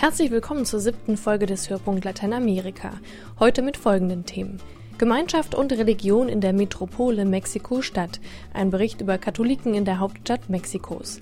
Herzlich 0.00 0.30
willkommen 0.30 0.64
zur 0.64 0.80
siebten 0.80 1.18
Folge 1.18 1.44
des 1.44 1.68
Hörpunkt 1.68 2.06
Lateinamerika. 2.06 2.92
Heute 3.38 3.60
mit 3.60 3.76
folgenden 3.76 4.24
Themen. 4.24 4.56
Gemeinschaft 4.96 5.54
und 5.54 5.74
Religion 5.74 6.30
in 6.30 6.40
der 6.40 6.54
Metropole 6.54 7.26
Mexiko-Stadt. 7.26 8.18
Ein 8.54 8.70
Bericht 8.70 9.02
über 9.02 9.18
Katholiken 9.18 9.74
in 9.74 9.84
der 9.84 9.98
Hauptstadt 9.98 10.48
Mexikos. 10.48 11.20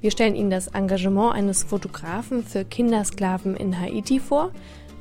Wir 0.00 0.12
stellen 0.12 0.36
Ihnen 0.36 0.48
das 0.48 0.68
Engagement 0.68 1.34
eines 1.34 1.64
Fotografen 1.64 2.44
für 2.44 2.64
Kindersklaven 2.64 3.56
in 3.56 3.80
Haiti 3.80 4.20
vor. 4.20 4.52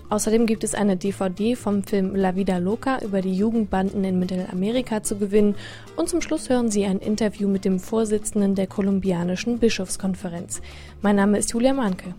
Außerdem 0.09 0.47
gibt 0.47 0.63
es 0.63 0.73
eine 0.73 0.97
DVD 0.97 1.55
vom 1.55 1.83
Film 1.83 2.15
La 2.15 2.35
Vida 2.35 2.57
Loca 2.57 2.97
über 3.03 3.21
die 3.21 3.35
Jugendbanden 3.35 4.03
in 4.05 4.17
Mittelamerika 4.17 5.03
zu 5.03 5.19
gewinnen. 5.19 5.53
Und 5.97 6.09
zum 6.09 6.21
Schluss 6.21 6.49
hören 6.49 6.71
Sie 6.71 6.83
ein 6.83 6.97
Interview 6.97 7.47
mit 7.47 7.63
dem 7.63 7.79
Vorsitzenden 7.79 8.55
der 8.55 8.65
kolumbianischen 8.65 9.59
Bischofskonferenz. 9.59 10.63
Mein 11.03 11.17
Name 11.17 11.37
ist 11.37 11.51
Julia 11.51 11.73
Mahnke. 11.73 12.15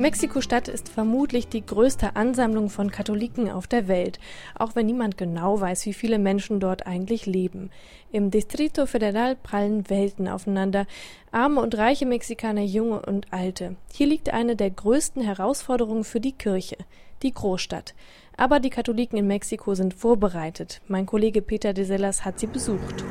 Mexiko-Stadt 0.00 0.68
ist 0.68 0.88
vermutlich 0.88 1.48
die 1.48 1.64
größte 1.64 2.16
Ansammlung 2.16 2.70
von 2.70 2.90
Katholiken 2.90 3.50
auf 3.50 3.66
der 3.66 3.86
Welt, 3.86 4.18
auch 4.58 4.74
wenn 4.74 4.86
niemand 4.86 5.18
genau 5.18 5.60
weiß, 5.60 5.84
wie 5.84 5.92
viele 5.92 6.18
Menschen 6.18 6.58
dort 6.58 6.86
eigentlich 6.86 7.26
leben. 7.26 7.70
Im 8.10 8.30
Distrito 8.30 8.86
Federal 8.86 9.36
prallen 9.36 9.90
Welten 9.90 10.26
aufeinander, 10.26 10.86
arme 11.32 11.60
und 11.60 11.76
reiche 11.76 12.06
Mexikaner, 12.06 12.62
junge 12.62 13.02
und 13.02 13.30
alte. 13.30 13.76
Hier 13.92 14.06
liegt 14.06 14.32
eine 14.32 14.56
der 14.56 14.70
größten 14.70 15.22
Herausforderungen 15.22 16.04
für 16.04 16.20
die 16.20 16.32
Kirche, 16.32 16.78
die 17.22 17.34
Großstadt. 17.34 17.94
Aber 18.36 18.60
die 18.60 18.70
Katholiken 18.70 19.18
in 19.18 19.26
Mexiko 19.26 19.74
sind 19.74 19.94
vorbereitet. 19.94 20.80
Mein 20.88 21.06
Kollege 21.06 21.42
Peter 21.42 21.72
de 21.72 21.84
Sellas 21.84 22.24
hat 22.24 22.38
sie 22.38 22.46
besucht. 22.46 23.04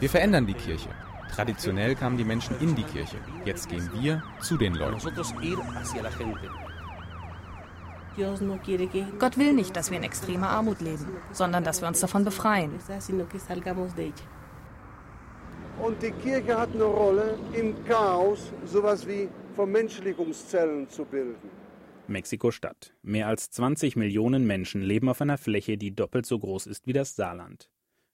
Wir 0.00 0.10
verändern 0.10 0.46
die 0.46 0.54
Kirche. 0.54 0.88
Traditionell 1.30 1.94
kamen 1.94 2.16
die 2.16 2.24
Menschen 2.24 2.58
in 2.60 2.74
die 2.74 2.82
Kirche. 2.82 3.16
Jetzt 3.44 3.68
gehen 3.68 3.88
wir 3.94 4.22
zu 4.40 4.56
den 4.56 4.74
Leuten. 4.74 4.98
Gott 9.18 9.38
will 9.38 9.52
nicht, 9.52 9.76
dass 9.76 9.90
wir 9.90 9.98
in 9.98 10.02
extremer 10.02 10.50
Armut 10.50 10.80
leben, 10.80 11.06
sondern 11.32 11.64
dass 11.64 11.80
wir 11.80 11.88
uns 11.88 12.00
davon 12.00 12.24
befreien. 12.24 12.72
Und 15.82 16.02
die 16.02 16.10
Kirche 16.10 16.58
hat 16.58 16.74
eine 16.74 16.84
Rolle 16.84 17.38
im 17.54 17.74
Chaos, 17.86 18.52
sowas 18.66 19.06
wie 19.08 19.28
Vermenschlichungszellen 19.54 20.88
zu 20.88 21.04
bilden. 21.04 21.50
Mexiko-Stadt. 22.06 22.92
Mehr 23.02 23.28
als 23.28 23.50
20 23.50 23.96
Millionen 23.96 24.46
Menschen 24.46 24.82
leben 24.82 25.08
auf 25.08 25.20
einer 25.20 25.38
Fläche, 25.38 25.78
die 25.78 25.94
doppelt 25.94 26.26
so 26.26 26.38
groß 26.38 26.66
ist 26.66 26.86
wie 26.86 26.92
das 26.92 27.16
Saarland. 27.16 27.70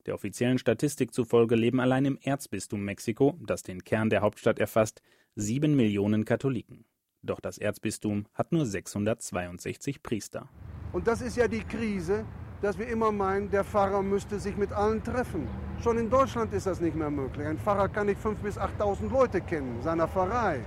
Der 0.06 0.14
offiziellen 0.14 0.58
Statistik 0.58 1.12
zufolge 1.12 1.56
leben 1.56 1.80
allein 1.80 2.04
im 2.04 2.18
Erzbistum 2.22 2.84
Mexiko, 2.84 3.36
das 3.44 3.62
den 3.62 3.82
Kern 3.82 4.10
der 4.10 4.20
Hauptstadt 4.20 4.60
erfasst, 4.60 5.02
sieben 5.34 5.74
Millionen 5.74 6.24
Katholiken. 6.24 6.84
Doch 7.22 7.40
das 7.40 7.58
Erzbistum 7.58 8.26
hat 8.32 8.52
nur 8.52 8.64
662 8.66 10.02
Priester. 10.02 10.48
Und 10.92 11.08
das 11.08 11.20
ist 11.20 11.36
ja 11.36 11.48
die 11.48 11.64
Krise, 11.64 12.24
dass 12.62 12.78
wir 12.78 12.86
immer 12.86 13.10
meinen, 13.10 13.50
der 13.50 13.64
Pfarrer 13.64 14.02
müsste 14.02 14.38
sich 14.38 14.56
mit 14.56 14.70
allen 14.72 15.02
treffen. 15.02 15.48
Schon 15.82 15.98
in 15.98 16.10
Deutschland 16.10 16.52
ist 16.52 16.66
das 16.66 16.80
nicht 16.80 16.96
mehr 16.96 17.10
möglich. 17.10 17.46
Ein 17.46 17.58
Pfarrer 17.58 17.88
kann 17.88 18.06
nicht 18.06 18.20
5.000 18.20 18.34
bis 18.42 18.58
8.000 18.58 19.10
Leute 19.10 19.40
kennen, 19.40 19.78
seiner 19.82 20.08
Pfarrei. 20.08 20.60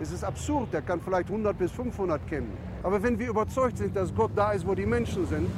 Es 0.00 0.12
ist 0.12 0.24
absurd, 0.24 0.72
der 0.72 0.82
kann 0.82 1.00
vielleicht 1.00 1.30
100 1.30 1.56
bis 1.56 1.72
500 1.72 2.26
kennen. 2.26 2.52
Aber 2.82 3.02
wenn 3.02 3.18
wir 3.18 3.28
überzeugt 3.28 3.78
sind, 3.78 3.96
dass 3.96 4.14
Gott 4.14 4.32
da 4.34 4.52
ist, 4.52 4.66
wo 4.66 4.74
die 4.74 4.84
Menschen 4.84 5.26
sind, 5.26 5.48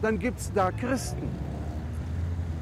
dann 0.00 0.18
gibt 0.18 0.38
es 0.40 0.52
da 0.52 0.70
Christen. 0.70 1.28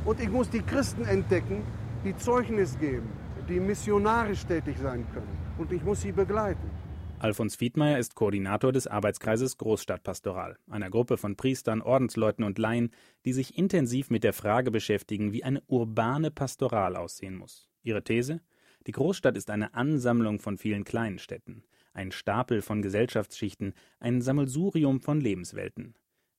Und 0.04 0.20
ich 0.20 0.30
muss 0.30 0.50
die 0.50 0.62
Christen 0.62 1.04
entdecken, 1.04 1.62
die 2.04 2.16
Zeugnis 2.16 2.78
geben, 2.78 3.08
die 3.48 3.60
missionarisch 3.60 4.44
tätig 4.46 4.76
sein 4.82 5.06
können. 5.12 5.38
Und 5.58 5.70
ich 5.70 5.84
muss 5.84 6.00
sie 6.00 6.12
begleiten. 6.12 6.77
Alfons 7.20 7.56
Fiedmeier 7.56 7.98
ist 7.98 8.14
Koordinator 8.14 8.70
des 8.70 8.86
Arbeitskreises 8.86 9.56
Großstadtpastoral, 9.58 10.56
einer 10.70 10.88
Gruppe 10.88 11.16
von 11.16 11.34
Priestern, 11.34 11.82
Ordensleuten 11.82 12.44
und 12.44 12.58
Laien, 12.58 12.92
die 13.24 13.32
sich 13.32 13.58
intensiv 13.58 14.08
mit 14.08 14.22
der 14.22 14.32
Frage 14.32 14.70
beschäftigen, 14.70 15.32
wie 15.32 15.42
eine 15.42 15.60
urbane 15.66 16.30
Pastoral 16.30 16.94
aussehen 16.94 17.34
muss. 17.34 17.68
Ihre 17.82 18.04
These? 18.04 18.40
Die 18.86 18.92
Großstadt 18.92 19.36
ist 19.36 19.50
eine 19.50 19.74
Ansammlung 19.74 20.38
von 20.38 20.58
vielen 20.58 20.84
kleinen 20.84 21.18
Städten, 21.18 21.64
ein 21.92 22.12
Stapel 22.12 22.62
von 22.62 22.82
Gesellschaftsschichten, 22.82 23.74
ein 23.98 24.22
Sammelsurium 24.22 25.00
von 25.00 25.20
Lebenswelten. 25.20 25.96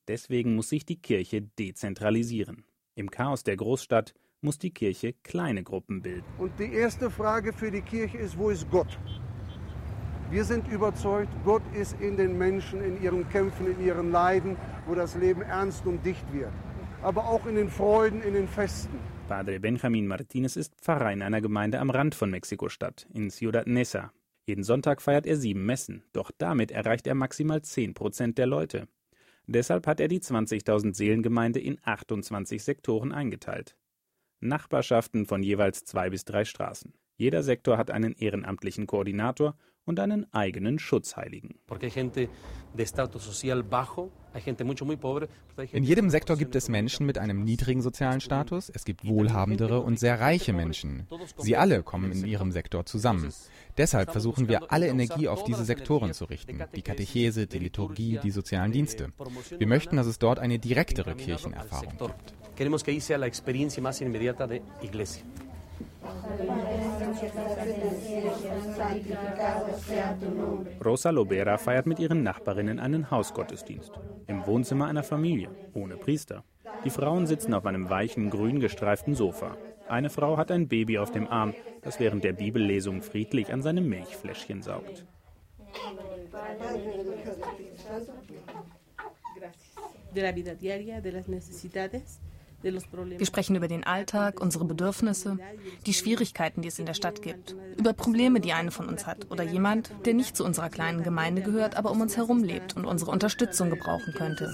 Deswegen 0.07 0.55
muss 0.55 0.69
sich 0.69 0.85
die 0.85 1.01
Kirche 1.01 1.41
dezentralisieren. 1.41 2.63
Im 2.95 3.11
Chaos 3.11 3.43
der 3.43 3.57
Großstadt 3.57 4.13
muss 4.39 4.59
die 4.59 4.71
Kirche 4.71 5.11
kleine 5.23 5.63
Gruppen 5.63 6.01
bilden. 6.01 6.25
Und 6.37 6.57
die 6.57 6.71
erste 6.71 7.11
Frage 7.11 7.51
für 7.51 7.69
die 7.69 7.81
Kirche 7.81 8.17
ist, 8.17 8.37
wo 8.37 8.49
ist 8.49 8.69
Gott? 8.69 8.97
Wir 10.31 10.43
sind 10.43 10.67
überzeugt, 10.67 11.33
Gott 11.43 11.63
ist 11.73 11.99
in 11.99 12.15
den 12.15 12.37
Menschen, 12.37 12.83
in 12.83 13.01
ihren 13.01 13.27
Kämpfen, 13.29 13.65
in 13.65 13.83
ihren 13.83 14.11
Leiden, 14.11 14.57
wo 14.85 14.93
das 14.93 15.15
Leben 15.15 15.41
ernst 15.41 15.87
und 15.87 16.05
dicht 16.05 16.31
wird. 16.31 16.51
Aber 17.01 17.27
auch 17.27 17.47
in 17.47 17.55
den 17.55 17.67
Freuden, 17.67 18.21
in 18.21 18.35
den 18.35 18.47
Festen. 18.47 18.99
Padre 19.27 19.59
Benjamin 19.59 20.05
Martinez 20.05 20.55
ist 20.55 20.75
Pfarrer 20.81 21.11
in 21.11 21.23
einer 21.23 21.41
Gemeinde 21.41 21.79
am 21.79 21.89
Rand 21.89 22.13
von 22.13 22.29
Mexiko-Stadt, 22.29 23.07
in 23.11 23.31
Ciudad 23.31 23.65
Neza. 23.65 24.11
Jeden 24.45 24.63
Sonntag 24.63 25.01
feiert 25.01 25.25
er 25.25 25.35
sieben 25.35 25.65
Messen, 25.65 26.03
doch 26.13 26.29
damit 26.37 26.69
erreicht 26.69 27.07
er 27.07 27.15
maximal 27.15 27.63
zehn 27.63 27.95
Prozent 27.95 28.37
der 28.37 28.45
Leute. 28.45 28.87
Deshalb 29.47 29.87
hat 29.87 29.99
er 29.99 30.09
die 30.09 30.19
20.000 30.19 30.93
Seelengemeinde 30.93 31.59
in 31.59 31.79
28 31.83 32.63
Sektoren 32.63 33.11
eingeteilt. 33.11 33.75
Nachbarschaften 34.41 35.25
von 35.25 35.41
jeweils 35.41 35.85
zwei 35.85 36.11
bis 36.11 36.23
drei 36.23 36.45
Straßen. 36.45 36.93
Jeder 37.19 37.43
Sektor 37.43 37.77
hat 37.77 37.91
einen 37.91 38.15
ehrenamtlichen 38.15 38.87
Koordinator 38.87 39.53
und 39.83 39.99
einen 39.99 40.25
eigenen 40.33 40.79
Schutzheiligen. 40.79 41.55
In 45.73 45.83
jedem 45.83 46.09
Sektor 46.09 46.37
gibt 46.37 46.55
es 46.55 46.69
Menschen 46.69 47.05
mit 47.05 47.17
einem 47.17 47.43
niedrigen 47.43 47.81
sozialen 47.81 48.21
Status, 48.21 48.71
es 48.73 48.85
gibt 48.85 49.05
wohlhabendere 49.05 49.81
und 49.81 49.99
sehr 49.99 50.21
reiche 50.21 50.53
Menschen. 50.53 51.07
Sie 51.37 51.57
alle 51.57 51.83
kommen 51.83 52.13
in 52.13 52.25
ihrem 52.25 52.53
Sektor 52.53 52.85
zusammen. 52.85 53.33
Deshalb 53.77 54.11
versuchen 54.11 54.47
wir 54.47 54.71
alle 54.71 54.87
Energie 54.87 55.27
auf 55.27 55.43
diese 55.43 55.65
Sektoren 55.65 56.13
zu 56.13 56.23
richten, 56.23 56.63
die 56.73 56.83
Katechese, 56.83 57.47
die 57.47 57.59
Liturgie, 57.59 58.17
die 58.23 58.31
sozialen 58.31 58.71
Dienste. 58.71 59.09
Wir 59.57 59.67
möchten, 59.67 59.97
dass 59.97 60.07
es 60.07 60.19
dort 60.19 60.39
eine 60.39 60.57
direktere 60.57 61.15
Kirchenerfahrung 61.15 61.97
gibt. 61.97 62.33
Rosa 70.83 71.09
Lobera 71.09 71.57
feiert 71.57 71.85
mit 71.85 71.99
ihren 71.99 72.23
Nachbarinnen 72.23 72.79
einen 72.79 73.11
Hausgottesdienst. 73.11 73.91
Im 74.27 74.45
Wohnzimmer 74.45 74.87
einer 74.87 75.03
Familie, 75.03 75.49
ohne 75.73 75.97
Priester. 75.97 76.43
Die 76.85 76.89
Frauen 76.89 77.27
sitzen 77.27 77.53
auf 77.53 77.65
einem 77.65 77.89
weichen, 77.89 78.29
grün 78.29 78.59
gestreiften 78.59 79.15
Sofa. 79.15 79.57
Eine 79.87 80.09
Frau 80.09 80.37
hat 80.37 80.51
ein 80.51 80.67
Baby 80.67 80.99
auf 80.99 81.11
dem 81.11 81.27
Arm, 81.27 81.53
das 81.81 81.99
während 81.99 82.23
der 82.23 82.33
Bibellesung 82.33 83.01
friedlich 83.01 83.51
an 83.51 83.61
seinem 83.61 83.89
Milchfläschchen 83.89 84.61
saugt. 84.61 85.05
De 90.15 90.23
la 90.23 90.31
vida 90.35 90.55
diaria, 90.55 91.01
de 91.01 91.11
las 91.11 91.27
necesidades. 91.27 92.19
Wir 92.61 93.25
sprechen 93.25 93.55
über 93.55 93.67
den 93.67 93.83
Alltag, 93.85 94.41
unsere 94.41 94.65
Bedürfnisse, 94.65 95.37
die 95.85 95.93
Schwierigkeiten, 95.93 96.61
die 96.61 96.67
es 96.67 96.79
in 96.79 96.85
der 96.85 96.93
Stadt 96.93 97.21
gibt, 97.21 97.55
über 97.77 97.93
Probleme, 97.93 98.41
die 98.41 98.53
eine 98.53 98.71
von 98.71 98.89
uns 98.89 99.07
hat 99.07 99.31
oder 99.31 99.43
jemand, 99.43 99.91
der 100.05 100.13
nicht 100.13 100.35
zu 100.35 100.43
unserer 100.43 100.69
kleinen 100.69 101.03
Gemeinde 101.03 101.41
gehört, 101.41 101.77
aber 101.77 101.91
um 101.91 102.01
uns 102.01 102.17
herum 102.17 102.43
lebt 102.43 102.75
und 102.75 102.85
unsere 102.85 103.11
Unterstützung 103.11 103.69
gebrauchen 103.69 104.13
könnte. 104.13 104.51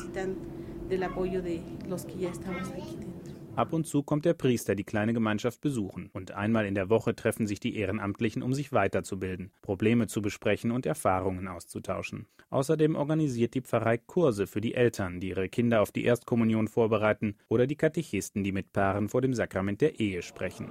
Ab 3.56 3.72
und 3.72 3.88
zu 3.88 4.04
kommt 4.04 4.26
der 4.26 4.34
Priester 4.34 4.76
die 4.76 4.84
kleine 4.84 5.14
Gemeinschaft 5.14 5.62
besuchen 5.62 6.10
und 6.12 6.32
einmal 6.32 6.66
in 6.66 6.76
der 6.76 6.90
Woche 6.90 7.16
treffen 7.16 7.48
sich 7.48 7.62
die 7.62 7.78
Ehrenamtlichen, 7.78 8.44
um 8.44 8.54
sich 8.54 8.74
weiterzubilden, 8.74 9.52
Probleme 9.62 10.08
zu 10.08 10.22
besprechen 10.22 10.72
und 10.72 10.86
Erfahrungen 10.86 11.48
auszutauschen. 11.48 12.28
Außerdem 12.50 12.96
organisiert 12.96 13.54
die 13.54 13.62
Pfarrei 13.62 13.98
Kurse 13.98 14.46
für 14.46 14.60
die 14.60 14.74
Eltern, 14.74 15.22
die 15.22 15.30
ihre 15.30 15.48
Kinder 15.48 15.82
auf 15.82 15.94
die 15.94 16.04
Erstkommunion 16.04 16.68
vorbereiten 16.68 17.38
oder 17.48 17.66
die 17.66 17.78
Katechisten, 17.78 18.44
die 18.44 18.52
mit 18.52 18.74
Paaren 18.74 19.08
vor 19.08 19.22
dem 19.22 19.34
Sakrament 19.34 19.80
der 19.80 20.02
Ehe 20.02 20.22
sprechen. 20.22 20.70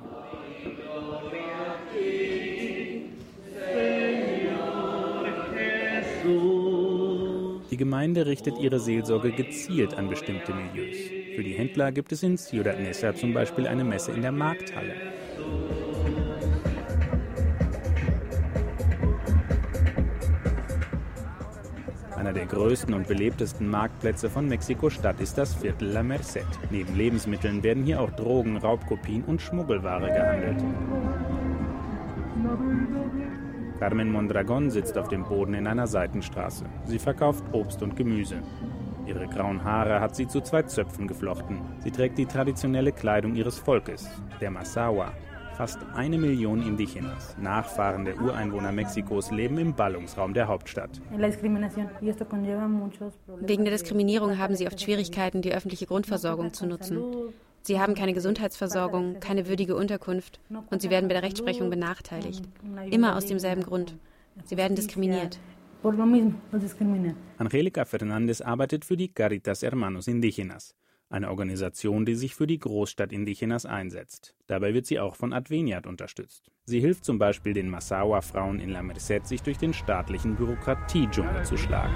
Die 7.71 7.77
Gemeinde 7.79 8.27
richtet 8.27 8.59
ihre 8.59 8.79
Seelsorge 8.79 9.33
gezielt 9.33 9.95
an 9.95 10.09
bestimmte 10.09 10.55
Milieus. 10.55 11.24
Für 11.35 11.43
die 11.43 11.55
Händler 11.55 11.91
gibt 11.91 12.13
es 12.13 12.23
in 12.23 12.37
Ciudad 12.37 12.79
Neza 12.79 13.13
zum 13.15 13.35
Beispiel 13.35 13.67
eine 13.67 13.83
Messe 13.83 14.13
in 14.13 14.23
der 14.23 14.31
Markthalle. 14.31 14.95
Einer 22.17 22.33
der 22.33 22.47
größten 22.47 22.95
und 22.95 23.09
belebtesten 23.09 23.69
Marktplätze 23.69 24.31
von 24.31 24.49
Mexiko-Stadt 24.49 25.21
ist 25.21 25.37
das 25.37 25.55
Viertel 25.55 25.89
La 25.89 26.05
Merced. 26.05 26.47
Neben 26.71 26.97
Lebensmitteln 26.97 27.65
werden 27.65 27.83
hier 27.83 28.01
auch 28.01 28.13
Drogen, 28.13 28.57
Raubkopien 28.57 29.25
und 29.25 29.43
Schmuggelware 29.43 30.07
gehandelt. 30.07 30.65
Carmen 33.81 34.13
Mondragon 34.13 34.71
sitzt 34.71 34.97
auf 34.97 35.09
dem 35.09 35.25
Boden 35.25 35.55
in 35.55 35.67
einer 35.67 35.89
Seitenstraße. 35.89 36.65
Sie 36.85 37.01
verkauft 37.01 37.45
Obst 37.53 37.83
und 37.83 37.97
Gemüse. 37.97 38.37
Ihre 39.06 39.29
grauen 39.29 39.62
Haare 39.65 40.01
hat 40.01 40.17
sie 40.17 40.27
zu 40.27 40.41
zwei 40.41 40.62
Zöpfen 40.62 41.06
geflochten. 41.06 41.61
Sie 41.81 41.91
trägt 41.91 42.17
die 42.17 42.25
traditionelle 42.27 42.93
Kleidung 42.93 43.35
ihres 43.35 43.59
Volkes, 43.59 44.09
der 44.41 44.51
Masawa. 44.51 45.12
Fast 45.56 45.79
eine 45.95 46.19
Million 46.19 46.67
Indigenas, 46.67 47.37
Nachfahren 47.39 48.05
der 48.05 48.21
Ureinwohner 48.21 48.73
Mexikos, 48.73 49.31
leben 49.31 49.59
im 49.59 49.75
Ballungsraum 49.75 50.35
der 50.35 50.49
Hauptstadt. 50.49 51.01
Wegen 53.41 53.65
der 53.65 53.73
Diskriminierung 53.73 54.39
haben 54.39 54.56
sie 54.56 54.67
oft 54.67 54.81
Schwierigkeiten, 54.81 55.43
die 55.43 55.53
öffentliche 55.53 55.87
Grundversorgung 55.87 56.53
zu 56.53 56.67
nutzen. 56.67 57.05
Sie 57.62 57.79
haben 57.79 57.95
keine 57.95 58.15
Gesundheitsversorgung, 58.15 59.21
keine 59.21 59.47
würdige 59.47 59.77
Unterkunft 59.77 60.41
und 60.71 60.83
sie 60.83 60.91
werden 60.91 61.09
bei 61.09 61.15
der 61.15 61.23
Rechtsprechung 61.23 61.71
benachteiligt. 61.71 62.43
Immer 62.91 63.17
aus 63.17 63.27
demselben 63.27 63.62
Grund. 63.62 63.97
Sie 64.45 64.56
werden 64.56 64.75
diskriminiert. 64.75 65.39
Angelica 67.37 67.85
Fernandez 67.85 68.41
arbeitet 68.41 68.87
für 68.87 68.97
die 68.97 69.13
Caritas 69.13 69.61
Hermanos 69.61 70.09
Indígenas, 70.09 70.75
eine 71.11 71.29
Organisation, 71.29 72.07
die 72.07 72.15
sich 72.15 72.35
für 72.35 72.47
die 72.47 72.59
Großstadt 72.59 73.13
Indigenas 73.13 73.67
einsetzt. 73.67 74.35
Dabei 74.47 74.73
wird 74.73 74.87
sie 74.87 74.99
auch 74.99 75.15
von 75.15 75.35
Adveniat 75.35 75.87
unterstützt. 75.87 76.51
Sie 76.65 76.81
hilft 76.81 77.05
zum 77.05 77.19
Beispiel 77.19 77.53
den 77.53 77.69
Massawa-Frauen 77.69 78.61
in 78.61 78.71
La 78.71 78.83
Merced, 78.83 79.27
sich 79.27 79.43
durch 79.43 79.59
den 79.59 79.75
staatlichen 79.75 80.37
Bürokratiedschungel 80.37 81.45
zu 81.45 81.59
schlagen. 81.59 81.95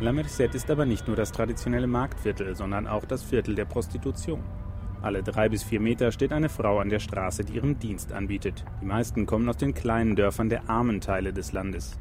La 0.00 0.12
Merced 0.12 0.54
ist 0.54 0.70
aber 0.70 0.86
nicht 0.86 1.06
nur 1.06 1.16
das 1.16 1.30
traditionelle 1.30 1.86
Marktviertel, 1.86 2.56
sondern 2.56 2.86
auch 2.86 3.04
das 3.04 3.22
Viertel 3.22 3.54
der 3.54 3.66
Prostitution. 3.66 4.42
Alle 5.02 5.24
drei 5.24 5.48
bis 5.48 5.64
vier 5.64 5.80
Meter 5.80 6.12
steht 6.12 6.32
eine 6.32 6.48
Frau 6.48 6.78
an 6.78 6.88
der 6.88 7.00
Straße, 7.00 7.44
die 7.44 7.54
ihren 7.54 7.76
Dienst 7.80 8.12
anbietet. 8.12 8.64
Die 8.80 8.86
meisten 8.86 9.26
kommen 9.26 9.48
aus 9.48 9.56
den 9.56 9.74
kleinen 9.74 10.14
Dörfern 10.14 10.48
der 10.48 10.70
armen 10.70 11.00
Teile 11.00 11.32
des 11.32 11.52
Landes. 11.52 11.98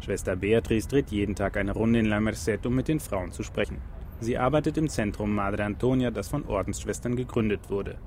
Schwester 0.00 0.34
Beatrice 0.34 0.88
dreht 0.88 1.10
jeden 1.10 1.36
Tag 1.36 1.56
eine 1.56 1.72
Runde 1.72 2.00
in 2.00 2.06
La 2.06 2.18
Merced, 2.18 2.66
um 2.66 2.74
mit 2.74 2.88
den 2.88 2.98
Frauen 2.98 3.30
zu 3.30 3.44
sprechen. 3.44 3.78
Sie 4.18 4.36
arbeitet 4.36 4.76
im 4.78 4.88
Zentrum 4.88 5.32
Madre 5.32 5.62
Antonia, 5.64 6.10
das 6.10 6.28
von 6.28 6.44
Ordensschwestern 6.44 7.14
gegründet 7.14 7.70
wurde. 7.70 7.98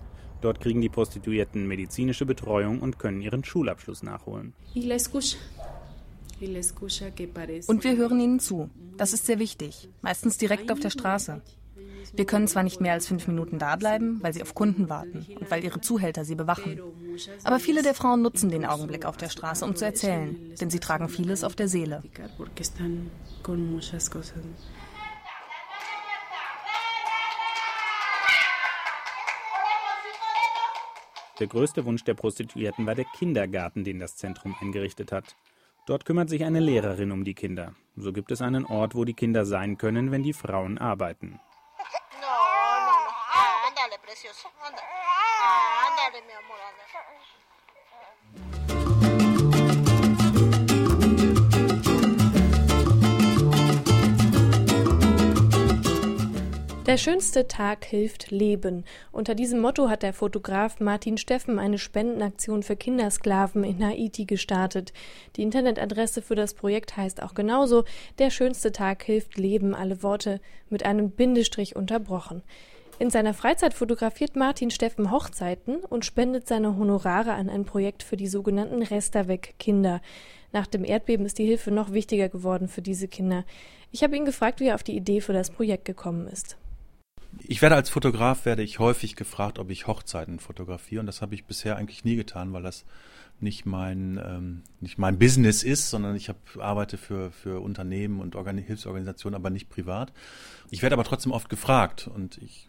Dort 0.41 0.59
kriegen 0.59 0.81
die 0.81 0.89
Prostituierten 0.89 1.65
medizinische 1.65 2.25
Betreuung 2.25 2.81
und 2.81 2.99
können 2.99 3.21
ihren 3.21 3.45
Schulabschluss 3.45 4.03
nachholen. 4.03 4.53
Und 7.67 7.83
wir 7.83 7.95
hören 7.95 8.19
ihnen 8.19 8.39
zu. 8.41 8.69
Das 8.97 9.13
ist 9.13 9.25
sehr 9.25 9.39
wichtig. 9.39 9.87
Meistens 10.01 10.37
direkt 10.37 10.69
auf 10.69 10.81
der 10.81 10.89
Straße. 10.89 11.41
Wir 12.13 12.25
können 12.25 12.47
zwar 12.47 12.63
nicht 12.63 12.81
mehr 12.81 12.94
als 12.94 13.07
fünf 13.07 13.27
Minuten 13.27 13.59
da 13.59 13.75
bleiben, 13.75 14.19
weil 14.21 14.33
sie 14.33 14.41
auf 14.41 14.53
Kunden 14.55 14.89
warten 14.89 15.25
und 15.39 15.50
weil 15.50 15.63
ihre 15.63 15.81
Zuhälter 15.81 16.25
sie 16.25 16.35
bewachen. 16.35 16.79
Aber 17.44 17.59
viele 17.59 17.83
der 17.83 17.94
Frauen 17.94 18.21
nutzen 18.21 18.50
den 18.50 18.65
Augenblick 18.65 19.05
auf 19.05 19.17
der 19.17 19.29
Straße, 19.29 19.63
um 19.65 19.75
zu 19.75 19.85
erzählen, 19.85 20.53
denn 20.59 20.69
sie 20.69 20.79
tragen 20.79 21.09
vieles 21.09 21.44
auf 21.44 21.55
der 21.55 21.67
Seele. 21.67 22.03
Der 31.39 31.47
größte 31.47 31.85
Wunsch 31.85 32.03
der 32.03 32.13
Prostituierten 32.13 32.85
war 32.85 32.95
der 32.95 33.05
Kindergarten, 33.05 33.83
den 33.83 34.00
das 34.00 34.15
Zentrum 34.15 34.55
eingerichtet 34.61 35.11
hat. 35.11 35.35
Dort 35.85 36.05
kümmert 36.05 36.29
sich 36.29 36.45
eine 36.45 36.59
Lehrerin 36.59 37.11
um 37.11 37.25
die 37.25 37.33
Kinder. 37.33 37.73
So 37.97 38.13
gibt 38.13 38.31
es 38.31 38.41
einen 38.41 38.65
Ort, 38.65 38.95
wo 38.95 39.03
die 39.03 39.13
Kinder 39.13 39.45
sein 39.45 39.77
können, 39.77 40.11
wenn 40.11 40.23
die 40.23 40.33
Frauen 40.33 40.77
arbeiten. 40.77 41.39
No, 44.13 44.19
no. 44.19 44.77
Ah, 44.77 45.88
ándale. 45.88 46.21
Ándale. 46.21 46.21
Ándale, 46.21 46.21
mi 46.27 46.33
amor. 46.33 46.57
Der 56.86 56.98
schönste 56.98 57.48
Tag 57.48 57.86
hilft 57.86 58.30
Leben. 58.30 58.86
Unter 59.12 59.33
diesem 59.33 59.60
Motto 59.60 59.89
hat 59.89 60.04
der 60.04 60.13
Fotograf 60.13 60.80
Martin 60.80 61.18
Steffen 61.18 61.57
eine 61.57 61.80
Spendenaktion 61.80 62.62
für 62.62 62.75
Kindersklaven 62.75 63.63
in 63.63 63.83
Haiti 63.83 64.25
gestartet. 64.25 64.94
Die 65.36 65.42
Internetadresse 65.42 66.21
für 66.21 66.36
das 66.36 66.54
Projekt 66.54 66.95
heißt 66.95 67.24
auch 67.24 67.33
genauso 67.33 67.83
Der 68.19 68.30
schönste 68.30 68.71
Tag 68.71 69.01
hilft 69.01 69.38
Leben, 69.39 69.74
alle 69.74 70.04
Worte 70.04 70.39
mit 70.69 70.86
einem 70.86 71.10
Bindestrich 71.10 71.75
unterbrochen. 71.75 72.44
In 73.03 73.09
seiner 73.09 73.33
Freizeit 73.33 73.73
fotografiert 73.73 74.38
Martin 74.38 74.71
Steffen 74.71 75.11
Hochzeiten 75.11 75.83
und 75.83 76.05
spendet 76.05 76.47
seine 76.47 76.77
Honorare 76.77 77.33
an 77.33 77.50
ein 77.50 77.65
Projekt 77.65 78.01
für 78.01 78.15
die 78.15 78.29
sogenannten 78.29 78.81
Resterweg-Kinder. 78.81 80.01
Nach 80.53 80.67
dem 80.67 80.85
Erdbeben 80.85 81.25
ist 81.25 81.38
die 81.38 81.45
Hilfe 81.45 81.69
noch 81.69 81.91
wichtiger 81.91 82.29
geworden 82.29 82.69
für 82.69 82.81
diese 82.81 83.09
Kinder. 83.09 83.44
Ich 83.91 84.03
habe 84.03 84.15
ihn 84.15 84.23
gefragt, 84.23 84.61
wie 84.61 84.67
er 84.67 84.75
auf 84.75 84.83
die 84.83 84.95
Idee 84.95 85.19
für 85.19 85.33
das 85.33 85.50
Projekt 85.50 85.83
gekommen 85.83 86.27
ist. 86.27 86.55
Ich 87.45 87.61
werde 87.61 87.75
als 87.75 87.89
Fotograf 87.89 88.45
werde 88.45 88.63
ich 88.63 88.79
häufig 88.79 89.17
gefragt, 89.17 89.59
ob 89.59 89.69
ich 89.69 89.85
Hochzeiten 89.85 90.39
fotografiere 90.39 91.01
und 91.01 91.05
das 91.05 91.21
habe 91.21 91.35
ich 91.35 91.44
bisher 91.44 91.75
eigentlich 91.75 92.05
nie 92.05 92.15
getan, 92.15 92.53
weil 92.53 92.63
das 92.63 92.85
nicht 93.39 93.65
mein 93.65 94.19
ähm, 94.24 94.62
nicht 94.80 94.97
mein 94.97 95.19
Business 95.19 95.63
ist, 95.63 95.89
sondern 95.89 96.15
ich 96.15 96.30
hab, 96.30 96.38
arbeite 96.57 96.97
für 96.97 97.31
für 97.31 97.59
Unternehmen 97.59 98.19
und 98.19 98.35
Organ 98.35 98.57
Hilfsorganisationen, 98.57 99.35
aber 99.35 99.50
nicht 99.50 99.69
privat. 99.69 100.13
Ich 100.69 100.81
werde 100.81 100.94
aber 100.94 101.03
trotzdem 101.03 101.31
oft 101.31 101.50
gefragt 101.50 102.07
und 102.13 102.38
ich 102.39 102.68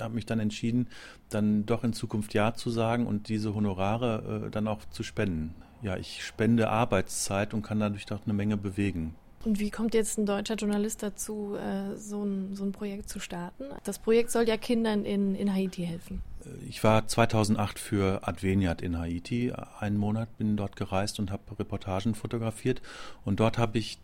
habe 0.00 0.14
mich 0.14 0.26
dann 0.26 0.40
entschieden, 0.40 0.88
dann 1.28 1.66
doch 1.66 1.84
in 1.84 1.92
Zukunft 1.92 2.34
ja 2.34 2.54
zu 2.54 2.70
sagen 2.70 3.06
und 3.06 3.28
diese 3.28 3.54
Honorare 3.54 4.46
äh, 4.46 4.50
dann 4.50 4.68
auch 4.68 4.84
zu 4.90 5.02
spenden. 5.02 5.54
Ja, 5.82 5.96
ich 5.96 6.24
spende 6.24 6.70
Arbeitszeit 6.70 7.52
und 7.52 7.62
kann 7.62 7.80
dadurch 7.80 8.06
doch 8.06 8.24
eine 8.24 8.32
Menge 8.32 8.56
bewegen. 8.56 9.14
Und 9.44 9.60
wie 9.60 9.70
kommt 9.70 9.92
jetzt 9.92 10.16
ein 10.18 10.24
deutscher 10.24 10.54
Journalist 10.54 11.02
dazu, 11.02 11.56
äh, 11.56 11.96
so, 11.96 12.24
ein, 12.24 12.54
so 12.54 12.64
ein 12.64 12.72
Projekt 12.72 13.10
zu 13.10 13.20
starten? 13.20 13.64
Das 13.84 13.98
Projekt 13.98 14.30
soll 14.30 14.48
ja 14.48 14.56
Kindern 14.56 15.04
in, 15.04 15.34
in 15.34 15.52
Haiti 15.52 15.84
helfen. 15.84 16.22
Ich 16.68 16.84
war 16.84 17.06
2008 17.06 17.78
für 17.78 18.26
Adveniat 18.28 18.82
in 18.82 18.98
Haiti. 18.98 19.52
Einen 19.78 19.96
Monat 19.96 20.36
bin 20.36 20.56
dort 20.56 20.76
gereist 20.76 21.18
und 21.18 21.30
habe 21.30 21.58
Reportagen 21.58 22.14
fotografiert. 22.14 22.82
Und 23.24 23.40
dort 23.40 23.58
habe 23.58 23.78
ich 23.78 23.98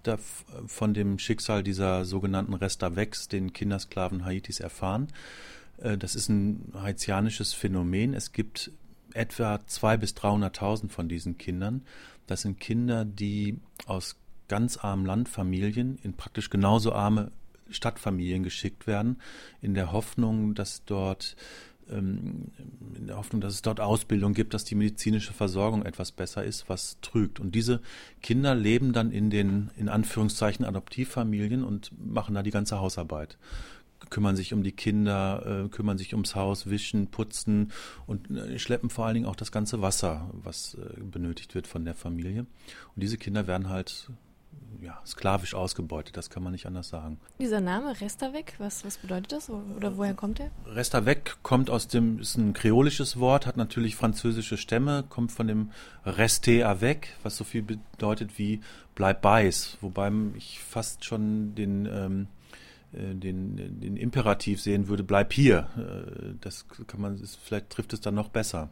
von 0.66 0.94
dem 0.94 1.18
Schicksal 1.18 1.62
dieser 1.62 2.04
sogenannten 2.04 2.54
Restavex, 2.54 3.28
den 3.28 3.52
Kindersklaven 3.52 4.24
Haitis, 4.24 4.60
erfahren. 4.60 5.08
Äh, 5.78 5.98
das 5.98 6.14
ist 6.14 6.28
ein 6.28 6.72
haitianisches 6.74 7.52
Phänomen. 7.52 8.14
Es 8.14 8.32
gibt 8.32 8.72
etwa 9.12 9.56
200.000 9.56 9.96
bis 9.98 10.14
300.000 10.14 10.88
von 10.88 11.08
diesen 11.08 11.36
Kindern. 11.36 11.82
Das 12.26 12.42
sind 12.42 12.60
Kinder, 12.60 13.04
die 13.04 13.58
aus 13.86 14.16
ganz 14.48 14.76
armen 14.76 15.04
Landfamilien 15.04 15.98
in 16.02 16.14
praktisch 16.14 16.50
genauso 16.50 16.92
arme 16.92 17.32
Stadtfamilien 17.70 18.42
geschickt 18.42 18.86
werden, 18.86 19.20
in 19.60 19.74
der 19.74 19.92
Hoffnung, 19.92 20.54
dass 20.54 20.84
dort 20.84 21.36
in 21.88 23.06
der 23.06 23.16
Hoffnung, 23.16 23.40
dass 23.40 23.54
es 23.54 23.62
dort 23.62 23.80
Ausbildung 23.80 24.34
gibt, 24.34 24.54
dass 24.54 24.64
die 24.64 24.74
medizinische 24.74 25.32
Versorgung 25.32 25.84
etwas 25.84 26.12
besser 26.12 26.44
ist, 26.44 26.68
was 26.68 26.98
trügt. 27.00 27.40
Und 27.40 27.54
diese 27.54 27.80
Kinder 28.22 28.54
leben 28.54 28.92
dann 28.92 29.10
in 29.10 29.30
den, 29.30 29.70
in 29.76 29.88
Anführungszeichen, 29.88 30.64
Adoptivfamilien 30.64 31.64
und 31.64 31.90
machen 31.98 32.34
da 32.34 32.42
die 32.42 32.52
ganze 32.52 32.80
Hausarbeit 32.80 33.38
kümmern 34.08 34.34
sich 34.34 34.54
um 34.54 34.62
die 34.62 34.72
Kinder, 34.72 35.64
äh, 35.64 35.68
kümmern 35.68 35.98
sich 35.98 36.14
ums 36.14 36.34
Haus, 36.34 36.70
wischen, 36.70 37.08
putzen 37.08 37.70
und 38.06 38.30
äh, 38.30 38.58
schleppen 38.58 38.88
vor 38.88 39.04
allen 39.04 39.14
Dingen 39.14 39.26
auch 39.26 39.36
das 39.36 39.52
ganze 39.52 39.82
Wasser, 39.82 40.30
was 40.32 40.74
äh, 40.74 41.00
benötigt 41.00 41.54
wird 41.54 41.66
von 41.66 41.84
der 41.84 41.94
Familie. 41.94 42.40
Und 42.40 43.02
diese 43.02 43.18
Kinder 43.18 43.46
werden 43.46 43.68
halt 43.68 44.10
ja, 44.82 45.00
sklavisch 45.06 45.54
ausgebeutet, 45.54 46.16
das 46.16 46.30
kann 46.30 46.42
man 46.42 46.52
nicht 46.52 46.66
anders 46.66 46.88
sagen. 46.88 47.20
Dieser 47.38 47.60
Name 47.60 48.00
Restavec, 48.00 48.54
was, 48.58 48.84
was 48.84 48.98
bedeutet 48.98 49.32
das 49.32 49.50
oder 49.50 49.96
woher 49.96 50.14
kommt 50.14 50.40
er? 50.40 50.50
Restavec 50.66 51.36
kommt 51.42 51.70
aus 51.70 51.88
dem, 51.88 52.18
ist 52.18 52.36
ein 52.36 52.52
kreolisches 52.52 53.18
Wort, 53.18 53.46
hat 53.46 53.56
natürlich 53.56 53.96
französische 53.96 54.56
Stämme, 54.56 55.04
kommt 55.08 55.32
von 55.32 55.46
dem 55.46 55.70
Reste 56.04 56.66
avec, 56.66 57.14
was 57.22 57.36
so 57.36 57.44
viel 57.44 57.62
bedeutet 57.62 58.38
wie 58.38 58.60
bleib 58.94 59.22
beiß, 59.22 59.78
wobei 59.80 60.10
ich 60.34 60.60
fast 60.60 61.04
schon 61.04 61.54
den, 61.54 61.86
ähm, 61.86 62.26
äh, 62.92 63.14
den, 63.14 63.80
den 63.80 63.96
Imperativ 63.96 64.60
sehen 64.60 64.88
würde, 64.88 65.04
bleib 65.04 65.32
hier. 65.32 65.68
Äh, 65.76 66.34
das 66.40 66.66
kann 66.86 67.00
man, 67.00 67.18
vielleicht 67.18 67.70
trifft 67.70 67.92
es 67.92 68.00
dann 68.00 68.14
noch 68.14 68.28
besser. 68.28 68.70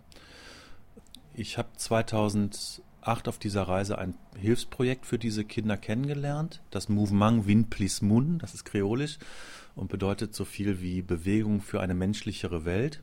Ich 1.35 1.57
habe 1.57 1.69
2000 1.77 2.83
acht 3.09 3.27
auf 3.27 3.39
dieser 3.39 3.63
Reise 3.63 3.99
ein 3.99 4.15
Hilfsprojekt 4.37 5.07
für 5.07 5.19
diese 5.19 5.45
Kinder 5.45 5.77
kennengelernt. 5.77 6.61
Das 6.71 6.89
Mouvement 6.89 7.47
Win 7.47 7.69
Plis 7.71 8.03
Mun, 8.03 8.39
das 8.39 8.55
ist 8.55 8.65
kreolisch 8.65 9.19
und 9.75 9.89
bedeutet 9.89 10.35
so 10.35 10.45
viel 10.45 10.81
wie 10.81 11.03
Bewegung 11.03 11.61
für 11.61 11.81
eine 11.81 11.95
menschlichere 11.95 12.65
Welt. 12.65 13.03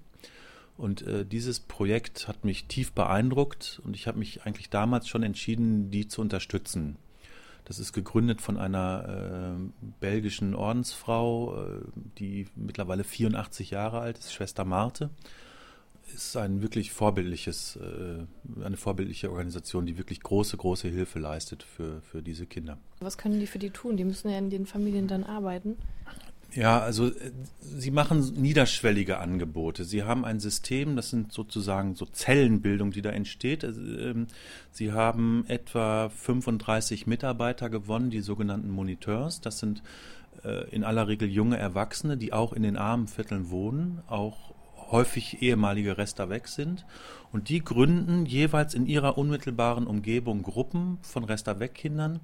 Und 0.78 1.02
äh, 1.04 1.26
dieses 1.26 1.60
Projekt 1.60 2.28
hat 2.28 2.44
mich 2.44 2.66
tief 2.66 2.92
beeindruckt 2.92 3.82
und 3.84 3.96
ich 3.96 4.08
habe 4.08 4.20
mich 4.20 4.44
eigentlich 4.44 4.70
damals 4.70 5.08
schon 5.08 5.24
entschieden, 5.24 5.90
die 5.90 6.08
zu 6.08 6.22
unterstützen. 6.22 6.98
Das 7.64 7.80
ist 7.80 7.94
gegründet 7.94 8.42
von 8.42 8.58
einer 8.58 9.58
äh, 9.58 9.88
belgischen 10.00 10.54
Ordensfrau, 10.54 11.64
äh, 11.64 11.82
die 12.20 12.48
mittlerweile 12.56 13.04
84 13.04 13.72
Jahre 13.72 14.02
alt 14.02 14.20
ist, 14.20 14.34
Schwester 14.34 14.66
Marte. 14.66 15.10
Ist 16.14 16.38
ein 16.38 16.62
wirklich 16.62 16.92
vorbildliches, 16.92 17.78
äh, 17.78 18.64
eine 18.64 18.78
vorbildliche 18.78 19.32
Organisation, 19.32 19.86
die 19.86 19.98
wirklich 19.98 20.22
große, 20.22 20.56
große 20.56 20.88
Hilfe 20.88 21.20
leistet 21.20 21.64
für, 21.64 22.02
für 22.02 22.22
diese 22.22 22.46
Kinder. 22.46 22.78
Was 23.00 23.18
können 23.18 23.40
die 23.40 23.48
für 23.48 23.60
die 23.60 23.72
tun? 23.72 23.98
Die 23.98 24.06
müssen 24.06 24.30
ja 24.30 24.38
in 24.38 24.50
den 24.50 24.66
Familien 24.66 25.08
dann 25.08 25.24
arbeiten. 25.24 25.78
Ja, 26.56 26.80
also 26.80 27.08
äh, 27.08 27.32
sie 27.60 27.92
machen 27.92 28.34
niederschwellige 28.42 29.18
Angebote. 29.20 29.84
Sie 29.84 30.04
haben 30.04 30.24
ein 30.24 30.40
System, 30.40 30.96
das 30.96 31.10
sind 31.10 31.34
sozusagen 31.34 31.96
so 31.96 32.06
Zellenbildung, 32.06 32.92
die 32.92 33.02
da 33.02 33.10
entsteht. 33.10 33.66
Also, 33.66 33.82
ähm, 33.82 34.28
sie 34.72 34.94
haben 34.94 35.44
etwa 35.48 36.10
35 36.10 37.08
Mitarbeiter 37.08 37.70
gewonnen, 37.70 38.10
die 38.10 38.22
sogenannten 38.22 38.70
Moniteurs. 38.70 39.42
Das 39.42 39.60
sind 39.60 39.84
äh, 40.46 40.70
in 40.70 40.86
aller 40.86 41.10
Regel 41.10 41.30
junge 41.30 41.58
Erwachsene, 41.58 42.16
die 42.16 42.32
auch 42.32 42.54
in 42.54 42.64
den 42.64 42.78
armen 42.78 43.08
Vierteln 43.08 43.50
wohnen, 43.50 44.02
auch 44.08 44.55
häufig 44.96 45.42
ehemalige 45.42 45.98
Rester 45.98 46.30
weg 46.30 46.48
sind. 46.48 46.86
Und 47.32 47.50
die 47.50 47.64
gründen 47.64 48.26
jeweils 48.26 48.74
in 48.74 48.86
ihrer 48.86 49.18
unmittelbaren 49.18 49.88
Umgebung 49.88 50.42
Gruppen 50.42 50.98
von 51.02 51.24
Rester 51.24 51.60
weg 51.60 51.76
Kindern. 51.76 52.20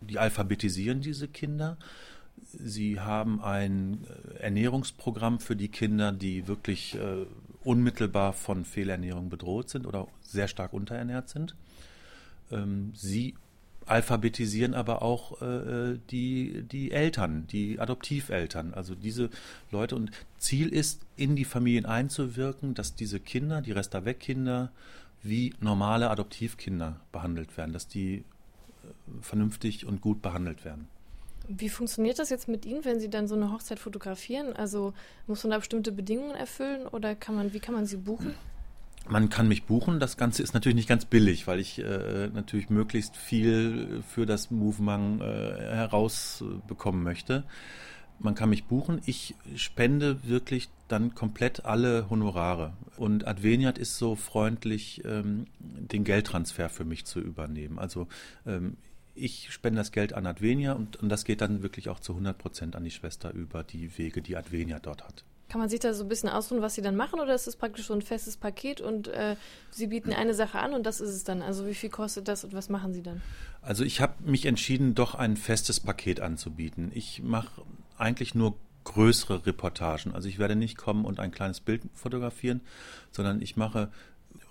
Die 0.00 0.18
alphabetisieren 0.18 1.00
diese 1.00 1.28
Kinder 1.28 1.78
Sie 2.52 3.00
haben 3.00 3.42
ein 3.42 4.04
äh, 4.04 4.42
Ernährungsprogramm 4.42 5.40
für 5.40 5.56
die 5.56 5.68
Kinder, 5.68 6.12
die 6.12 6.46
wirklich 6.46 6.94
äh, 6.94 7.26
unmittelbar 7.64 8.32
von 8.32 8.64
Fehlernährung 8.64 9.28
bedroht 9.28 9.70
sind 9.70 9.86
oder 9.86 10.06
sehr 10.20 10.48
stark 10.48 10.72
unterernährt 10.72 11.28
sind. 11.28 11.56
Ähm, 12.50 12.92
Sie 12.94 13.34
alphabetisieren 13.86 14.74
aber 14.74 15.02
auch 15.02 15.40
äh, 15.40 15.44
äh, 15.44 15.98
die, 16.10 16.62
die 16.62 16.90
Eltern, 16.90 17.46
die 17.46 17.78
Adoptiveltern, 17.78 18.74
also 18.74 18.94
diese 18.94 19.30
Leute. 19.70 19.96
Und 19.96 20.10
Ziel 20.38 20.68
ist, 20.68 21.02
in 21.16 21.36
die 21.36 21.44
Familien 21.44 21.86
einzuwirken, 21.86 22.74
dass 22.74 22.94
diese 22.94 23.20
Kinder, 23.20 23.62
die 23.62 23.72
Resta-Weg-Kinder, 23.72 24.70
wie 25.22 25.54
normale 25.60 26.10
Adoptivkinder 26.10 27.00
behandelt 27.12 27.56
werden, 27.56 27.72
dass 27.72 27.88
die 27.88 28.24
vernünftig 29.20 29.86
und 29.86 30.00
gut 30.00 30.22
behandelt 30.22 30.64
werden. 30.64 30.88
Wie 31.48 31.68
funktioniert 31.68 32.18
das 32.18 32.30
jetzt 32.30 32.48
mit 32.48 32.66
Ihnen, 32.66 32.84
wenn 32.84 32.98
Sie 32.98 33.08
dann 33.08 33.28
so 33.28 33.36
eine 33.36 33.52
Hochzeit 33.52 33.78
fotografieren? 33.78 34.54
Also 34.54 34.94
muss 35.26 35.44
man 35.44 35.52
da 35.52 35.58
bestimmte 35.58 35.92
Bedingungen 35.92 36.34
erfüllen 36.34 36.86
oder 36.86 37.14
kann 37.14 37.36
man, 37.36 37.52
wie 37.52 37.60
kann 37.60 37.74
man 37.74 37.86
Sie 37.86 37.96
buchen? 37.96 38.34
Man 39.08 39.28
kann 39.28 39.48
mich 39.48 39.64
buchen. 39.64 40.00
Das 40.00 40.16
Ganze 40.16 40.42
ist 40.42 40.54
natürlich 40.54 40.76
nicht 40.76 40.88
ganz 40.88 41.04
billig, 41.04 41.46
weil 41.46 41.60
ich 41.60 41.78
äh, 41.78 42.28
natürlich 42.32 42.70
möglichst 42.70 43.16
viel 43.16 44.02
für 44.08 44.26
das 44.26 44.50
Movement 44.50 45.20
äh, 45.20 45.24
herausbekommen 45.24 47.02
möchte. 47.02 47.44
Man 48.18 48.34
kann 48.34 48.50
mich 48.50 48.64
buchen. 48.64 49.00
Ich 49.06 49.34
spende 49.54 50.26
wirklich 50.26 50.68
dann 50.88 51.14
komplett 51.14 51.64
alle 51.64 52.08
Honorare. 52.08 52.72
Und 52.96 53.26
Adveniat 53.26 53.78
ist 53.78 53.98
so 53.98 54.16
freundlich, 54.16 55.02
ähm, 55.04 55.46
den 55.58 56.04
Geldtransfer 56.04 56.68
für 56.68 56.84
mich 56.84 57.04
zu 57.04 57.20
übernehmen. 57.20 57.78
Also 57.78 58.08
ähm, 58.46 58.76
ich 59.14 59.52
spende 59.52 59.78
das 59.78 59.92
Geld 59.92 60.12
an 60.12 60.26
Advenia 60.26 60.72
und, 60.72 60.96
und 60.96 61.08
das 61.08 61.24
geht 61.24 61.40
dann 61.40 61.62
wirklich 61.62 61.88
auch 61.88 62.00
zu 62.00 62.12
100 62.12 62.36
Prozent 62.36 62.76
an 62.76 62.84
die 62.84 62.90
Schwester 62.90 63.32
über 63.32 63.64
die 63.64 63.96
Wege, 63.98 64.22
die 64.22 64.36
Advenia 64.36 64.78
dort 64.78 65.04
hat. 65.04 65.24
Kann 65.48 65.60
man 65.60 65.68
sich 65.68 65.80
da 65.80 65.94
so 65.94 66.04
ein 66.04 66.08
bisschen 66.08 66.28
ausruhen, 66.28 66.60
was 66.60 66.74
Sie 66.74 66.82
dann 66.82 66.96
machen, 66.96 67.20
oder 67.20 67.34
ist 67.34 67.46
es 67.46 67.56
praktisch 67.56 67.86
so 67.86 67.94
ein 67.94 68.02
festes 68.02 68.36
Paket 68.36 68.80
und 68.80 69.08
äh, 69.08 69.36
Sie 69.70 69.86
bieten 69.86 70.12
eine 70.12 70.34
Sache 70.34 70.58
an 70.58 70.74
und 70.74 70.84
das 70.84 71.00
ist 71.00 71.10
es 71.10 71.24
dann? 71.24 71.40
Also 71.42 71.66
wie 71.66 71.74
viel 71.74 71.90
kostet 71.90 72.26
das 72.28 72.44
und 72.44 72.52
was 72.52 72.68
machen 72.68 72.92
Sie 72.92 73.02
dann? 73.02 73.22
Also 73.62 73.84
ich 73.84 74.00
habe 74.00 74.14
mich 74.24 74.46
entschieden, 74.46 74.94
doch 74.94 75.14
ein 75.14 75.36
festes 75.36 75.80
Paket 75.80 76.20
anzubieten. 76.20 76.90
Ich 76.94 77.22
mache 77.22 77.62
eigentlich 77.96 78.34
nur 78.34 78.56
größere 78.84 79.46
Reportagen. 79.46 80.14
Also 80.14 80.28
ich 80.28 80.38
werde 80.38 80.56
nicht 80.56 80.76
kommen 80.76 81.04
und 81.04 81.20
ein 81.20 81.32
kleines 81.32 81.60
Bild 81.60 81.82
fotografieren, 81.94 82.60
sondern 83.10 83.42
ich 83.42 83.56
mache 83.56 83.90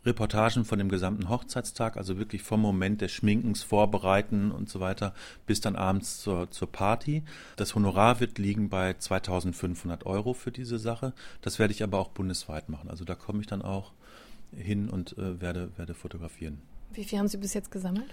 Reportagen 0.06 0.65
von 0.65 0.80
dem 0.80 0.89
gesamten 0.89 1.30
Hochzeitstag, 1.30 1.98
also 1.98 2.18
wirklich 2.18 2.42
vom 2.42 2.62
Moment 2.62 3.01
des 3.01 3.12
Schminkens, 3.12 3.63
Vorbereiten 3.63 4.51
und 4.51 4.70
so 4.70 4.80
weiter, 4.80 5.13
bis 5.46 5.62
dann 5.62 5.75
abends 5.75 6.22
zur, 6.22 6.51
zur 6.51 6.72
Party. 6.72 7.24
Das 7.56 7.75
Honorar 7.75 8.20
wird 8.20 8.38
liegen 8.38 8.70
bei 8.70 8.94
2500 8.94 10.06
Euro 10.06 10.34
für 10.34 10.51
diese 10.51 10.80
Sache. 10.80 11.13
Das 11.42 11.60
werde 11.60 11.74
ich 11.74 11.84
aber 11.84 12.00
auch 12.00 12.10
bundesweit 12.10 12.70
machen. 12.70 12.89
Also 12.89 13.06
da 13.06 13.15
komme 13.15 13.42
ich 13.42 13.48
dann 13.48 13.62
auch 13.62 13.94
hin 14.56 14.89
und 14.89 15.18
äh, 15.18 15.42
werde, 15.42 15.72
werde 15.77 15.94
fotografieren. 15.94 16.62
Wie 16.94 17.04
viel 17.04 17.20
haben 17.20 17.27
Sie 17.27 17.38
bis 17.38 17.54
jetzt 17.54 17.72
gesammelt? 17.72 18.08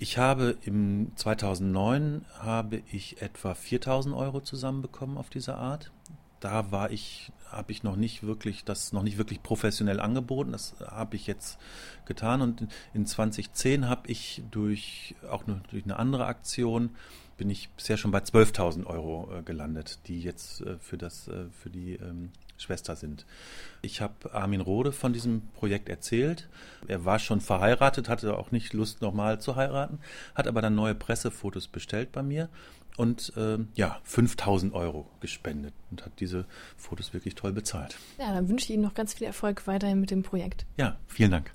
Ich 0.00 0.16
habe 0.16 0.56
im 0.62 1.10
2009 1.16 2.24
habe 2.38 2.82
ich 2.92 3.20
etwa 3.20 3.54
4000 3.54 4.14
Euro 4.14 4.40
zusammenbekommen 4.40 5.18
auf 5.18 5.28
diese 5.28 5.56
Art 5.56 5.90
da 6.40 6.70
war 6.70 6.90
ich, 6.90 7.32
habe 7.50 7.72
ich 7.72 7.82
noch 7.82 7.96
nicht 7.96 8.22
wirklich, 8.22 8.64
das 8.64 8.92
noch 8.92 9.02
nicht 9.02 9.18
wirklich 9.18 9.42
professionell 9.42 10.00
angeboten. 10.00 10.52
Das 10.52 10.74
habe 10.80 11.16
ich 11.16 11.26
jetzt 11.26 11.58
getan. 12.04 12.42
Und 12.42 12.66
in 12.94 13.06
2010 13.06 13.88
habe 13.88 14.08
ich 14.08 14.42
durch, 14.50 15.14
auch 15.30 15.44
durch 15.70 15.84
eine 15.84 15.98
andere 15.98 16.26
Aktion, 16.26 16.90
bin 17.36 17.50
ich 17.50 17.70
bisher 17.70 17.96
schon 17.96 18.10
bei 18.10 18.18
12.000 18.18 18.84
Euro 18.86 19.30
äh, 19.32 19.42
gelandet, 19.42 20.00
die 20.08 20.20
jetzt 20.20 20.60
äh, 20.60 20.76
für 20.78 20.98
das, 20.98 21.28
äh, 21.28 21.46
für 21.62 21.70
die 21.70 21.94
ähm, 21.94 22.32
Schwester 22.58 22.96
sind. 22.96 23.26
Ich 23.82 24.00
habe 24.00 24.34
Armin 24.34 24.60
Rode 24.60 24.92
von 24.92 25.12
diesem 25.12 25.48
Projekt 25.54 25.88
erzählt. 25.88 26.48
Er 26.86 27.04
war 27.04 27.18
schon 27.18 27.40
verheiratet, 27.40 28.08
hatte 28.08 28.36
auch 28.36 28.50
nicht 28.50 28.72
Lust 28.72 29.00
nochmal 29.00 29.40
zu 29.40 29.56
heiraten, 29.56 30.00
hat 30.34 30.46
aber 30.46 30.60
dann 30.60 30.74
neue 30.74 30.94
Pressefotos 30.94 31.68
bestellt 31.68 32.12
bei 32.12 32.22
mir 32.22 32.48
und 32.96 33.32
äh, 33.36 33.58
ja, 33.74 34.00
5000 34.02 34.74
Euro 34.74 35.08
gespendet 35.20 35.72
und 35.90 36.04
hat 36.04 36.12
diese 36.18 36.46
Fotos 36.76 37.14
wirklich 37.14 37.36
toll 37.36 37.52
bezahlt. 37.52 37.96
Ja, 38.18 38.34
dann 38.34 38.48
wünsche 38.48 38.64
ich 38.64 38.70
Ihnen 38.70 38.82
noch 38.82 38.94
ganz 38.94 39.14
viel 39.14 39.26
Erfolg 39.26 39.66
weiterhin 39.66 40.00
mit 40.00 40.10
dem 40.10 40.22
Projekt. 40.24 40.66
Ja, 40.76 40.98
vielen 41.06 41.30
Dank. 41.30 41.54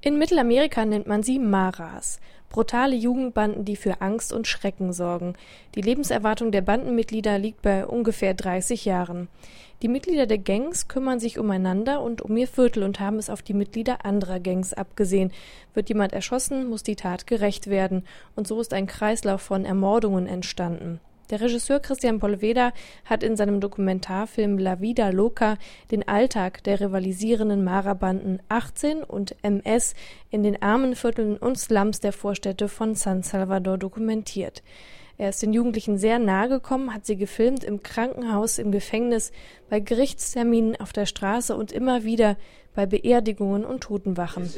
In 0.00 0.18
Mittelamerika 0.18 0.84
nennt 0.84 1.06
man 1.06 1.22
sie 1.22 1.38
Maras, 1.38 2.20
brutale 2.50 2.94
Jugendbanden, 2.94 3.64
die 3.64 3.76
für 3.76 4.02
Angst 4.02 4.34
und 4.34 4.46
Schrecken 4.46 4.92
sorgen. 4.92 5.34
Die 5.76 5.80
Lebenserwartung 5.80 6.52
der 6.52 6.60
Bandenmitglieder 6.60 7.38
liegt 7.38 7.62
bei 7.62 7.86
ungefähr 7.86 8.34
30 8.34 8.84
Jahren. 8.84 9.28
Die 9.82 9.88
Mitglieder 9.88 10.26
der 10.26 10.38
Gangs 10.38 10.88
kümmern 10.88 11.20
sich 11.20 11.38
umeinander 11.38 12.00
und 12.00 12.22
um 12.22 12.36
ihr 12.36 12.48
Viertel 12.48 12.82
und 12.82 13.00
haben 13.00 13.18
es 13.18 13.28
auf 13.28 13.42
die 13.42 13.54
Mitglieder 13.54 14.04
anderer 14.04 14.40
Gangs 14.40 14.72
abgesehen. 14.72 15.32
Wird 15.74 15.88
jemand 15.88 16.12
erschossen, 16.12 16.68
muss 16.68 16.82
die 16.82 16.96
Tat 16.96 17.26
gerecht 17.26 17.66
werden, 17.66 18.04
und 18.36 18.46
so 18.46 18.60
ist 18.60 18.72
ein 18.72 18.86
Kreislauf 18.86 19.42
von 19.42 19.64
Ermordungen 19.64 20.26
entstanden. 20.26 21.00
Der 21.30 21.40
Regisseur 21.40 21.80
Christian 21.80 22.20
Polveda 22.20 22.72
hat 23.06 23.22
in 23.22 23.36
seinem 23.36 23.58
Dokumentarfilm 23.58 24.58
La 24.58 24.82
Vida 24.82 25.08
Loca 25.08 25.56
den 25.90 26.06
Alltag 26.06 26.62
der 26.64 26.80
rivalisierenden 26.80 27.64
Mara-Banden 27.64 28.40
18 28.50 29.02
und 29.02 29.34
MS 29.42 29.94
in 30.30 30.42
den 30.42 30.60
armen 30.60 30.94
Vierteln 30.94 31.38
und 31.38 31.58
Slums 31.58 32.00
der 32.00 32.12
Vorstädte 32.12 32.68
von 32.68 32.94
San 32.94 33.22
Salvador 33.22 33.78
dokumentiert. 33.78 34.62
Er 35.16 35.28
ist 35.28 35.42
den 35.42 35.52
Jugendlichen 35.52 35.96
sehr 35.96 36.18
nahe 36.18 36.48
gekommen, 36.48 36.92
hat 36.92 37.06
sie 37.06 37.16
gefilmt 37.16 37.62
im 37.62 37.82
Krankenhaus, 37.82 38.58
im 38.58 38.72
Gefängnis, 38.72 39.30
bei 39.70 39.78
Gerichtsterminen 39.78 40.74
auf 40.80 40.92
der 40.92 41.06
Straße 41.06 41.54
und 41.56 41.70
immer 41.70 42.02
wieder 42.02 42.36
bei 42.74 42.86
Beerdigungen 42.86 43.64
und 43.64 43.82
Totenwachen. 43.82 44.50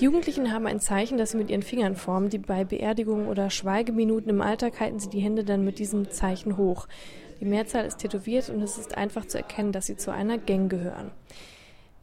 Die 0.00 0.06
Jugendlichen 0.06 0.50
haben 0.50 0.66
ein 0.66 0.80
Zeichen, 0.80 1.18
das 1.18 1.32
sie 1.32 1.36
mit 1.36 1.50
ihren 1.50 1.62
Fingern 1.62 1.94
formen. 1.94 2.30
Die 2.30 2.38
bei 2.38 2.64
Beerdigungen 2.64 3.28
oder 3.28 3.50
Schweigeminuten 3.50 4.30
im 4.30 4.40
Alltag 4.40 4.80
halten 4.80 4.98
sie 4.98 5.10
die 5.10 5.20
Hände 5.20 5.44
dann 5.44 5.62
mit 5.62 5.78
diesem 5.78 6.10
Zeichen 6.10 6.56
hoch. 6.56 6.88
Die 7.38 7.44
Mehrzahl 7.44 7.84
ist 7.84 7.98
tätowiert 7.98 8.48
und 8.48 8.62
es 8.62 8.78
ist 8.78 8.96
einfach 8.96 9.26
zu 9.26 9.36
erkennen, 9.36 9.72
dass 9.72 9.84
sie 9.84 9.98
zu 9.98 10.10
einer 10.10 10.38
Gang 10.38 10.70
gehören. 10.70 11.10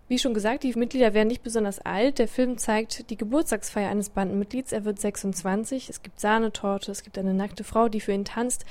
Wie 0.07 0.19
schon 0.19 0.35
gesagt, 0.35 0.61
die 0.61 0.73
Mitglieder 0.73 1.15
werden 1.15 1.27
nicht 1.27 1.41
besonders 1.41 1.79
alt. 1.79 2.19
Der 2.19 2.27
Film 2.27 2.59
zeigt 2.59 3.09
die 3.09 3.17
Geburtstagsfeier 3.17 3.89
eines 3.89 4.09
Bandenmitglieds. 4.09 4.73
Er 4.73 4.85
wird 4.85 5.01
26. 5.01 5.89
Es 5.89 6.03
gibt 6.03 6.19
Sahnetorte, 6.19 6.91
es 6.91 7.03
gibt 7.03 7.17
eine 7.17 7.33
nackte 7.33 7.63
Frau, 7.63 7.89
die 7.89 7.99
für 7.99 8.13
ihn 8.13 8.25
tanzt 8.25 8.63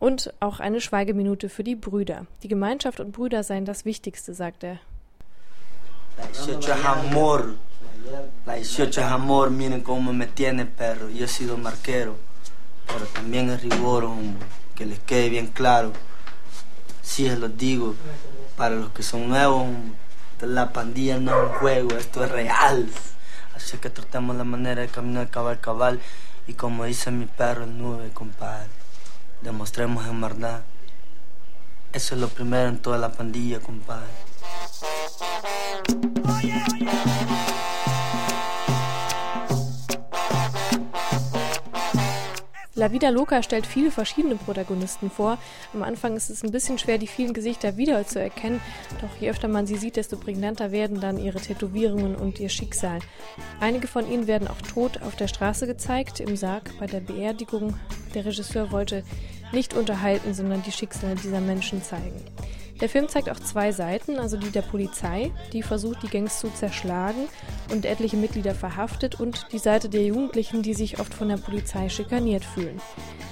und 0.00 0.34
auch 0.40 0.58
eine 0.58 0.80
Schweigeminute 0.80 1.48
für 1.50 1.62
die 1.62 1.76
Brüder. 1.76 2.26
Die 2.42 2.48
Gemeinschaft 2.48 2.98
und 2.98 3.12
Brüder 3.12 3.44
seien 3.44 3.64
das 3.64 3.84
Wichtigste, 3.84 4.34
sagt 4.34 4.64
er. 4.64 4.80
La 8.46 8.54
18 8.54 9.00
es 9.00 9.06
amor, 9.06 9.50
miren 9.50 9.80
cómo 9.80 10.12
me 10.12 10.26
tiene 10.26 10.66
perro. 10.66 11.10
Yo 11.10 11.24
he 11.24 11.28
sido 11.28 11.58
marquero, 11.58 12.16
pero 12.86 13.04
también 13.06 13.50
es 13.50 13.60
rigor, 13.60 14.08
que 14.76 14.86
les 14.86 15.00
quede 15.00 15.28
bien 15.28 15.48
claro. 15.48 15.92
Sí, 17.02 17.28
se 17.28 17.36
los 17.36 17.58
digo, 17.58 17.96
para 18.56 18.76
los 18.76 18.90
que 18.92 19.02
son 19.02 19.28
nuevos, 19.28 19.66
la 20.40 20.72
pandilla 20.72 21.18
no 21.18 21.32
es 21.32 21.50
un 21.50 21.54
juego, 21.56 21.96
esto 21.96 22.24
es 22.24 22.30
real. 22.30 22.88
Así 23.56 23.78
que 23.78 23.90
tratemos 23.90 24.36
la 24.36 24.44
manera 24.44 24.80
de 24.80 24.88
caminar 24.88 25.28
cabal 25.28 25.58
cabal 25.58 26.00
y 26.46 26.54
como 26.54 26.84
dice 26.84 27.10
mi 27.10 27.26
perro, 27.26 27.64
el 27.64 27.76
nube, 27.76 28.10
compadre. 28.12 28.68
Demostremos 29.42 30.06
en 30.06 30.20
verdad. 30.20 30.62
Eso 31.92 32.14
es 32.14 32.20
lo 32.20 32.28
primero 32.28 32.68
en 32.68 32.78
toda 32.78 32.98
la 32.98 33.10
pandilla, 33.10 33.58
compadre. 33.58 34.06
La 42.78 42.92
Vida 42.92 43.08
Loca 43.08 43.42
stellt 43.42 43.66
viele 43.66 43.90
verschiedene 43.90 44.34
Protagonisten 44.34 45.10
vor. 45.10 45.38
Am 45.72 45.82
Anfang 45.82 46.14
ist 46.14 46.28
es 46.28 46.44
ein 46.44 46.50
bisschen 46.50 46.78
schwer, 46.78 46.98
die 46.98 47.06
vielen 47.06 47.32
Gesichter 47.32 47.78
wiederzuerkennen, 47.78 48.60
doch 49.00 49.08
je 49.18 49.30
öfter 49.30 49.48
man 49.48 49.66
sie 49.66 49.76
sieht, 49.76 49.96
desto 49.96 50.18
prägnanter 50.18 50.72
werden 50.72 51.00
dann 51.00 51.18
ihre 51.18 51.40
Tätowierungen 51.40 52.14
und 52.14 52.38
ihr 52.38 52.50
Schicksal. 52.50 52.98
Einige 53.60 53.86
von 53.86 54.06
ihnen 54.12 54.26
werden 54.26 54.46
auch 54.46 54.60
tot 54.60 55.00
auf 55.00 55.16
der 55.16 55.28
Straße 55.28 55.66
gezeigt, 55.66 56.20
im 56.20 56.36
Sarg 56.36 56.70
bei 56.78 56.86
der 56.86 57.00
Beerdigung. 57.00 57.78
Der 58.14 58.26
Regisseur 58.26 58.70
wollte 58.70 59.04
nicht 59.52 59.72
unterhalten, 59.72 60.34
sondern 60.34 60.62
die 60.62 60.72
Schicksale 60.72 61.14
dieser 61.14 61.40
Menschen 61.40 61.82
zeigen. 61.82 62.20
Der 62.80 62.90
Film 62.90 63.08
zeigt 63.08 63.30
auch 63.30 63.40
zwei 63.40 63.72
Seiten, 63.72 64.18
also 64.18 64.36
die 64.36 64.50
der 64.50 64.60
Polizei, 64.60 65.32
die 65.54 65.62
versucht, 65.62 66.02
die 66.02 66.08
Gangs 66.08 66.40
zu 66.40 66.50
zerschlagen 66.50 67.26
und 67.72 67.86
etliche 67.86 68.18
Mitglieder 68.18 68.54
verhaftet, 68.54 69.18
und 69.18 69.46
die 69.52 69.58
Seite 69.58 69.88
der 69.88 70.04
Jugendlichen, 70.04 70.62
die 70.62 70.74
sich 70.74 71.00
oft 71.00 71.14
von 71.14 71.28
der 71.28 71.38
Polizei 71.38 71.88
schikaniert 71.88 72.44
fühlen. 72.44 72.78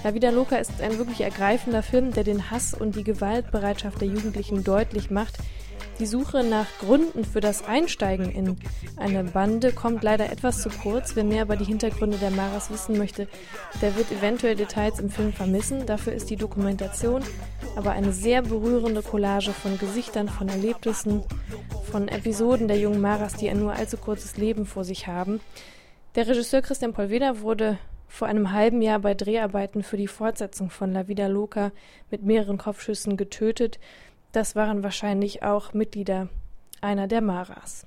La 0.02 0.14
Vida 0.14 0.30
Loca 0.30 0.56
ist 0.56 0.80
ein 0.80 0.96
wirklich 0.96 1.20
ergreifender 1.20 1.82
Film, 1.82 2.12
der 2.12 2.24
den 2.24 2.50
Hass 2.50 2.72
und 2.72 2.96
die 2.96 3.04
Gewaltbereitschaft 3.04 4.00
der 4.00 4.08
Jugendlichen 4.08 4.64
deutlich 4.64 5.10
macht, 5.10 5.36
die 5.98 6.06
Suche 6.06 6.44
nach 6.44 6.66
Gründen 6.80 7.24
für 7.24 7.40
das 7.40 7.64
Einsteigen 7.64 8.30
in 8.30 8.56
eine 8.96 9.24
Bande 9.24 9.72
kommt 9.72 10.02
leider 10.02 10.30
etwas 10.30 10.62
zu 10.62 10.68
kurz. 10.68 11.16
Wer 11.16 11.24
mehr 11.24 11.44
über 11.44 11.56
die 11.56 11.64
Hintergründe 11.64 12.18
der 12.18 12.30
Maras 12.30 12.70
wissen 12.70 12.98
möchte, 12.98 13.28
der 13.80 13.96
wird 13.96 14.10
eventuell 14.10 14.56
Details 14.56 14.98
im 14.98 15.10
Film 15.10 15.32
vermissen. 15.32 15.86
Dafür 15.86 16.12
ist 16.12 16.30
die 16.30 16.36
Dokumentation 16.36 17.22
aber 17.76 17.92
eine 17.92 18.12
sehr 18.12 18.42
berührende 18.42 19.02
Collage 19.02 19.52
von 19.52 19.78
Gesichtern, 19.78 20.28
von 20.28 20.48
Erlebnissen, 20.48 21.22
von 21.90 22.08
Episoden 22.08 22.68
der 22.68 22.78
jungen 22.78 23.00
Maras, 23.00 23.34
die 23.34 23.48
ein 23.50 23.60
nur 23.60 23.72
allzu 23.72 23.96
kurzes 23.96 24.36
Leben 24.36 24.66
vor 24.66 24.84
sich 24.84 25.06
haben. 25.06 25.40
Der 26.14 26.26
Regisseur 26.28 26.62
Christian 26.62 26.92
Polveda 26.92 27.40
wurde 27.40 27.78
vor 28.06 28.28
einem 28.28 28.52
halben 28.52 28.80
Jahr 28.80 29.00
bei 29.00 29.14
Dreharbeiten 29.14 29.82
für 29.82 29.96
die 29.96 30.06
Fortsetzung 30.06 30.70
von 30.70 30.92
La 30.92 31.08
Vida 31.08 31.26
Loca 31.26 31.72
mit 32.10 32.22
mehreren 32.22 32.58
Kopfschüssen 32.58 33.16
getötet. 33.16 33.80
Das 34.34 34.54
waren 34.56 34.82
wahrscheinlich 34.82 35.44
auch 35.44 35.74
Mitglieder 35.74 36.28
einer 36.80 37.06
der 37.06 37.20
Maras. 37.20 37.86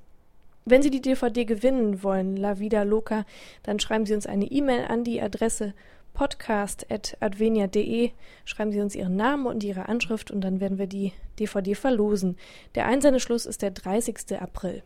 Wenn 0.64 0.82
Sie 0.82 0.90
die 0.90 1.02
DVD 1.02 1.44
gewinnen 1.44 2.04
wollen, 2.04 2.38
La 2.38 2.58
Vida 2.58 2.84
Loca, 2.84 3.26
dann 3.64 3.82
schreiben 3.82 4.06
Sie 4.06 4.14
uns 4.14 4.26
eine 4.26 4.46
E-Mail 4.46 4.86
an 4.86 5.04
die 5.04 5.22
Adresse 5.22 5.74
podcast.advenia.de. 6.14 8.12
Schreiben 8.46 8.72
Sie 8.72 8.80
uns 8.80 8.96
Ihren 8.96 9.18
Namen 9.18 9.46
und 9.46 9.62
Ihre 9.62 9.90
Anschrift 9.90 10.32
und 10.32 10.40
dann 10.40 10.62
werden 10.62 10.78
wir 10.78 10.88
die 10.88 11.12
DVD 11.38 11.76
verlosen. 11.76 12.38
Der 12.76 12.86
Einsendeschluss 12.86 13.46
ist 13.46 13.62
der 13.62 13.72
30. 13.72 14.40
April. 14.40 14.84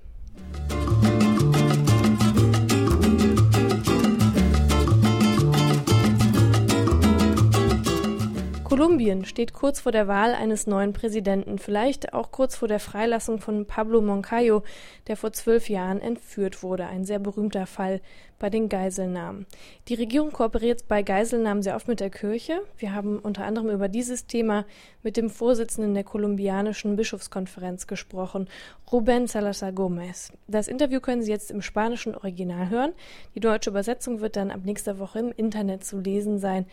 Kolumbien 8.71 9.25
steht 9.25 9.51
kurz 9.51 9.81
vor 9.81 9.91
der 9.91 10.07
Wahl 10.07 10.33
eines 10.33 10.65
neuen 10.65 10.93
Präsidenten, 10.93 11.57
vielleicht 11.57 12.13
auch 12.13 12.31
kurz 12.31 12.55
vor 12.55 12.69
der 12.69 12.79
Freilassung 12.79 13.41
von 13.41 13.65
Pablo 13.65 13.99
Moncayo, 13.99 14.63
der 15.07 15.17
vor 15.17 15.33
zwölf 15.33 15.67
Jahren 15.67 15.99
entführt 15.99 16.63
wurde. 16.63 16.87
Ein 16.87 17.03
sehr 17.03 17.19
berühmter 17.19 17.65
Fall 17.65 17.99
bei 18.41 18.50
den 18.50 18.67
Geiselnahmen. 18.69 19.45
Die 19.88 19.93
Regierung 19.93 20.31
kooperiert 20.31 20.87
bei 20.87 21.03
Geiselnahmen 21.03 21.61
sehr 21.61 21.75
oft 21.75 21.87
mit 21.87 22.00
der 22.00 22.09
Kirche. 22.09 22.63
Wir 22.75 22.92
haben 22.94 23.20
unter 23.20 23.46
anderem 23.46 23.70
über 23.70 23.87
dieses 23.87 24.25
Thema 24.25 24.65
mit 25.03 25.15
dem 25.15 25.29
Vorsitzenden 25.29 25.94
der 25.94 26.03
kolumbianischen 26.03 26.96
Bischofskonferenz 26.96 27.85
gesprochen, 27.85 28.50
Ruben 28.92 29.27
Salazar 29.27 29.72
Gomez. 29.72 30.33
Das 30.48 30.68
Interview 30.68 31.00
können 31.00 31.22
Sie 31.22 31.29
jetzt 31.29 31.51
im 31.51 31.61
spanischen 31.61 32.15
Original 32.15 32.72
hören. 32.72 32.94
Die 33.35 33.39
deutsche 33.39 33.70
Übersetzung 33.70 34.22
wird 34.22 34.35
dann 34.35 34.50
ab 34.50 34.61
nächster 34.63 34.98
Woche 34.98 35.20
im 35.20 35.31
Internet 35.31 35.85
zu 35.85 36.00
lesen 36.00 36.39
sein. 36.39 36.65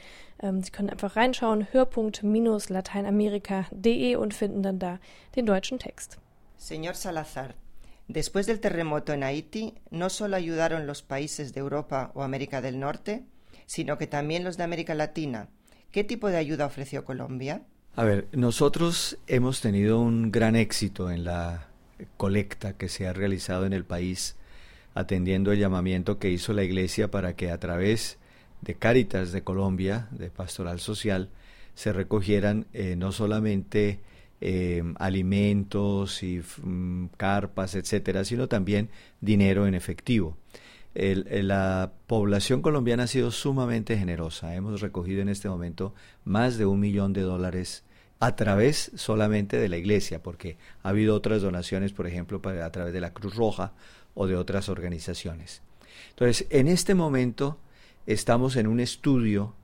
Ähm, 0.42 0.62
Sie 0.62 0.70
können 0.70 0.88
einfach 0.88 1.16
reinschauen, 1.16 1.66
hörpunkt-lateinamerika.de 1.70 4.16
und 4.16 4.32
finden 4.32 4.62
dann 4.62 4.78
da 4.78 4.98
den 5.36 5.44
deutschen 5.44 5.78
Text. 5.78 6.16
Señor 6.58 6.94
Salazar, 6.94 7.50
después 8.08 8.46
del 8.46 8.60
terremoto 8.60 9.12
en 9.12 9.22
Haití, 9.22 9.74
no 9.90 10.10
solo 10.10 10.36
ayudaron 10.36 10.86
los 10.86 11.02
países 11.02 11.54
de 11.54 11.60
Europa 11.60 12.10
o 12.14 12.22
América 12.22 12.60
del 12.60 12.80
Norte, 12.80 13.24
sino 13.66 13.98
que 13.98 14.06
también 14.06 14.44
los 14.44 14.56
de 14.56 14.64
América 14.64 14.94
Latina. 14.94 15.48
¿Qué 15.92 16.04
tipo 16.04 16.28
de 16.28 16.38
ayuda 16.38 16.66
ofreció 16.66 17.04
Colombia? 17.04 17.62
A 17.96 18.04
ver, 18.04 18.28
nosotros 18.32 19.18
hemos 19.26 19.60
tenido 19.60 20.00
un 20.00 20.30
gran 20.30 20.56
éxito 20.56 21.10
en 21.10 21.24
la 21.24 21.68
colecta 22.16 22.74
que 22.74 22.88
se 22.88 23.06
ha 23.06 23.12
realizado 23.12 23.66
en 23.66 23.72
el 23.72 23.84
país, 23.84 24.36
atendiendo 24.94 25.52
el 25.52 25.58
llamamiento 25.58 26.18
que 26.18 26.30
hizo 26.30 26.52
la 26.52 26.62
Iglesia 26.62 27.10
para 27.10 27.34
que 27.34 27.50
a 27.50 27.58
través 27.58 28.18
de 28.60 28.74
Cáritas 28.74 29.32
de 29.32 29.42
Colombia, 29.42 30.08
de 30.10 30.30
Pastoral 30.30 30.80
Social, 30.80 31.30
se 31.74 31.92
recogieran 31.92 32.66
eh, 32.72 32.96
no 32.96 33.12
solamente 33.12 34.00
eh, 34.40 34.82
alimentos 34.98 36.22
y 36.22 36.40
mm, 36.62 37.06
carpas, 37.16 37.74
etcétera, 37.74 38.24
sino 38.24 38.48
también 38.48 38.90
dinero 39.20 39.66
en 39.66 39.74
efectivo. 39.74 40.36
la 40.94 41.92
población 42.06 42.62
colombiana 42.62 43.04
ha 43.04 43.06
sido 43.06 43.30
sumamente 43.30 43.96
generosa. 43.96 44.54
Hemos 44.54 44.80
recogido 44.80 45.22
en 45.22 45.28
este 45.28 45.48
momento 45.48 45.94
más 46.24 46.58
de 46.58 46.66
un 46.66 46.80
millón 46.80 47.12
de 47.12 47.22
dólares 47.22 47.84
a 48.20 48.34
través 48.34 48.90
solamente 48.96 49.58
de 49.58 49.68
la 49.68 49.76
iglesia, 49.76 50.22
porque 50.22 50.56
ha 50.82 50.88
habido 50.88 51.14
otras 51.14 51.42
donaciones, 51.42 51.92
por 51.92 52.06
ejemplo, 52.06 52.40
a 52.44 52.72
través 52.72 52.92
de 52.92 53.00
la 53.00 53.12
Cruz 53.12 53.34
Roja 53.36 53.72
o 54.14 54.26
de 54.26 54.36
otras 54.36 54.68
organizaciones. 54.68 55.62
Entonces, 56.10 56.46
en 56.50 56.68
este 56.68 56.94
momento 56.94 57.58
estamos 58.06 58.56
en 58.56 58.66
un 58.66 58.80
estudio 58.80 59.54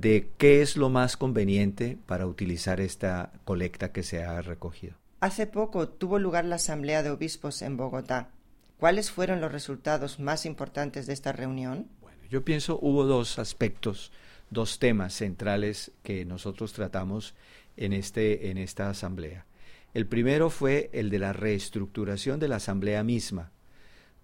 de 0.00 0.28
qué 0.38 0.60
es 0.60 0.76
lo 0.76 0.90
más 0.90 1.16
conveniente 1.16 1.96
para 2.06 2.26
utilizar 2.26 2.80
esta 2.80 3.32
colecta 3.44 3.92
que 3.92 4.02
se 4.02 4.24
ha 4.24 4.42
recogido. 4.42 4.94
Hace 5.20 5.46
poco 5.46 5.88
tuvo 5.88 6.18
lugar 6.18 6.44
la 6.44 6.56
Asamblea 6.56 7.02
de 7.02 7.10
Obispos 7.10 7.62
en 7.62 7.76
Bogotá. 7.76 8.30
¿Cuáles 8.78 9.10
fueron 9.10 9.40
los 9.40 9.52
resultados 9.52 10.18
más 10.18 10.46
importantes 10.46 11.06
de 11.06 11.12
esta 11.12 11.32
reunión? 11.32 11.86
Bueno, 12.00 12.18
yo 12.28 12.44
pienso 12.44 12.78
hubo 12.82 13.04
dos 13.04 13.38
aspectos, 13.38 14.10
dos 14.50 14.78
temas 14.80 15.14
centrales 15.14 15.92
que 16.02 16.24
nosotros 16.24 16.72
tratamos 16.72 17.34
en, 17.76 17.92
este, 17.92 18.50
en 18.50 18.58
esta 18.58 18.90
asamblea. 18.90 19.46
El 19.94 20.06
primero 20.06 20.50
fue 20.50 20.90
el 20.92 21.08
de 21.08 21.20
la 21.20 21.32
reestructuración 21.32 22.40
de 22.40 22.48
la 22.48 22.56
asamblea 22.56 23.04
misma, 23.04 23.52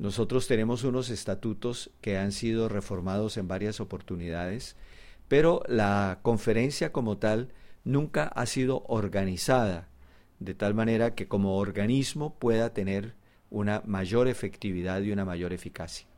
nosotros 0.00 0.46
tenemos 0.46 0.82
unos 0.84 1.10
estatutos 1.10 1.90
que 2.00 2.16
han 2.16 2.32
sido 2.32 2.70
reformados 2.70 3.36
en 3.36 3.48
varias 3.48 3.80
oportunidades, 3.80 4.74
pero 5.30 5.62
la 5.68 6.18
conferencia 6.22 6.90
como 6.90 7.18
tal 7.18 7.52
nunca 7.84 8.24
ha 8.24 8.46
sido 8.46 8.82
organizada 8.88 9.88
de 10.40 10.54
tal 10.54 10.74
manera 10.74 11.14
que 11.14 11.28
como 11.28 11.56
organismo 11.56 12.34
pueda 12.40 12.74
tener 12.74 13.14
una 13.48 13.80
mayor 13.86 14.26
efectividad 14.26 15.00
y 15.02 15.12
una 15.12 15.24
mayor 15.24 15.52
eficacia. 15.52 16.08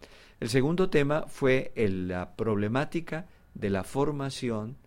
El 0.41 0.49
segundo 0.49 0.89
tema 0.89 1.27
fue 1.29 1.73
la 1.77 2.37
problemática 2.37 3.27
de 3.53 3.69
la 3.69 3.85
formación 3.85 4.79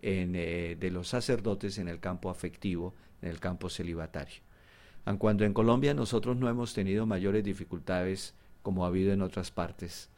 eh, 0.00 0.76
de 0.78 0.90
los 0.92 1.08
sacerdotes 1.08 1.76
en 1.78 1.88
el 1.88 1.98
campo 1.98 2.30
afectivo, 2.30 2.94
en 3.20 3.30
el 3.30 3.40
campo 3.40 3.68
celibatario. 3.68 4.42
Aun 5.06 5.18
cuando 5.18 5.44
en 5.44 5.54
Colombia 5.54 5.92
nosotros 5.92 6.36
no 6.36 6.48
hemos 6.48 6.72
tenido 6.72 7.04
mayores 7.04 7.42
dificultades 7.42 8.36
como 8.62 8.84
ha 8.84 8.88
habido 8.88 9.12
en 9.12 9.22
otras 9.22 9.50
partes. 9.50 10.08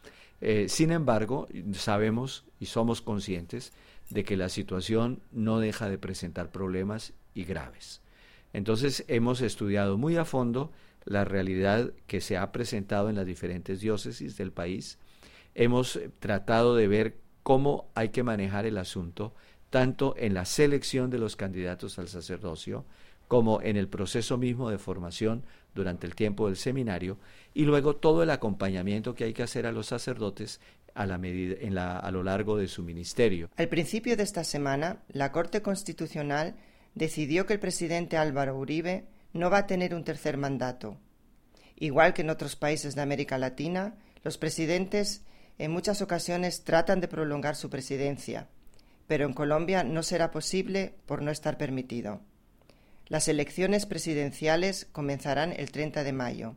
Eh, 0.47 0.69
sin 0.69 0.93
embargo, 0.93 1.49
sabemos 1.73 2.45
y 2.61 2.67
somos 2.67 3.01
conscientes 3.01 3.73
de 4.11 4.25
que 4.25 4.37
la 4.37 4.51
situación 4.51 5.23
no 5.33 5.59
deja 5.59 5.89
de 5.89 5.97
presentar 5.97 6.53
problemas 6.53 7.15
y 7.33 7.45
graves. 7.45 8.03
Entonces 8.53 9.07
hemos 9.09 9.41
estudiado 9.41 9.97
muy 9.97 10.19
a 10.19 10.27
fondo 10.27 10.71
la 11.07 11.25
realidad 11.25 11.95
que 12.07 12.21
se 12.21 12.37
ha 12.37 12.53
presentado 12.53 13.09
en 13.09 13.17
las 13.17 13.25
diferentes 13.25 13.81
diócesis 13.81 14.37
del 14.37 14.53
país. 14.53 14.99
Hemos 15.55 15.99
tratado 16.19 16.77
de 16.77 16.89
ver 16.89 17.17
cómo 17.43 17.91
hay 17.95 18.11
que 18.11 18.23
manejar 18.23 18.67
el 18.67 18.77
asunto, 18.77 19.35
tanto 19.71 20.15
en 20.19 20.35
la 20.35 20.45
selección 20.45 21.09
de 21.09 21.21
los 21.21 21.37
candidatos 21.37 21.99
al 21.99 22.09
sacerdocio, 22.09 22.85
como 23.29 23.63
en 23.63 23.79
el 23.79 23.89
proceso 23.89 24.37
mismo 24.37 24.69
de 24.69 24.77
formación 24.77 25.43
durante 25.75 26.07
el 26.07 26.15
tiempo 26.15 26.47
del 26.47 26.57
seminario 26.57 27.19
y 27.53 27.65
luego 27.65 27.97
todo 27.97 28.23
el 28.23 28.31
acompañamiento 28.31 29.15
que 29.15 29.25
hay 29.25 29.33
que 29.33 29.43
hacer 29.43 29.67
a 29.67 29.73
los 29.73 29.87
sacerdotes 29.87 30.61
a, 30.95 31.07
la 31.07 31.19
medida, 31.19 31.99
a 31.99 32.11
lo 32.11 32.23
largo 32.23 32.57
de 32.57 32.69
su 32.69 32.83
ministerio. 32.83 33.51
Al 33.57 33.69
principio 33.69 34.17
de 34.17 34.23
esta 34.23 34.45
semana, 34.45 35.03
la 35.09 35.33
Corte 35.33 35.63
Constitucional 35.63 36.55
decidió 36.95 37.47
que 37.47 37.55
el 37.55 37.61
presidente 37.61 38.17
Álvaro 38.17 38.57
Uribe 38.57 39.07
no 39.33 39.51
va 39.51 39.59
a 39.59 39.67
tener 39.67 39.95
un 39.95 40.05
tercer 40.05 40.37
mandato. 40.37 40.97
Igual 41.77 42.15
que 42.15 42.23
en 42.23 42.31
otros 42.31 42.55
países 42.55 42.95
de 42.95 43.03
América 43.03 43.37
Latina, 43.37 43.97
los 44.23 44.39
presidentes 44.39 45.25
en 45.59 45.71
muchas 45.71 46.03
ocasiones 46.03 46.65
tratan 46.65 47.01
de 47.01 47.09
prolongar 47.09 47.57
su 47.57 47.69
presidencia, 47.69 48.49
pero 49.07 49.27
en 49.27 49.35
Colombia 49.35 49.85
no 49.85 50.03
será 50.03 50.31
posible 50.31 50.95
por 51.07 51.23
no 51.23 51.31
estar 51.31 51.59
permitido. 51.59 52.21
Las 53.09 53.29
elecciones 53.29 53.85
presidenciales 53.85 54.87
comenzarán 54.91 55.53
el 55.53 55.71
30 55.71 56.05
de 56.05 56.13
mayo. 56.13 56.55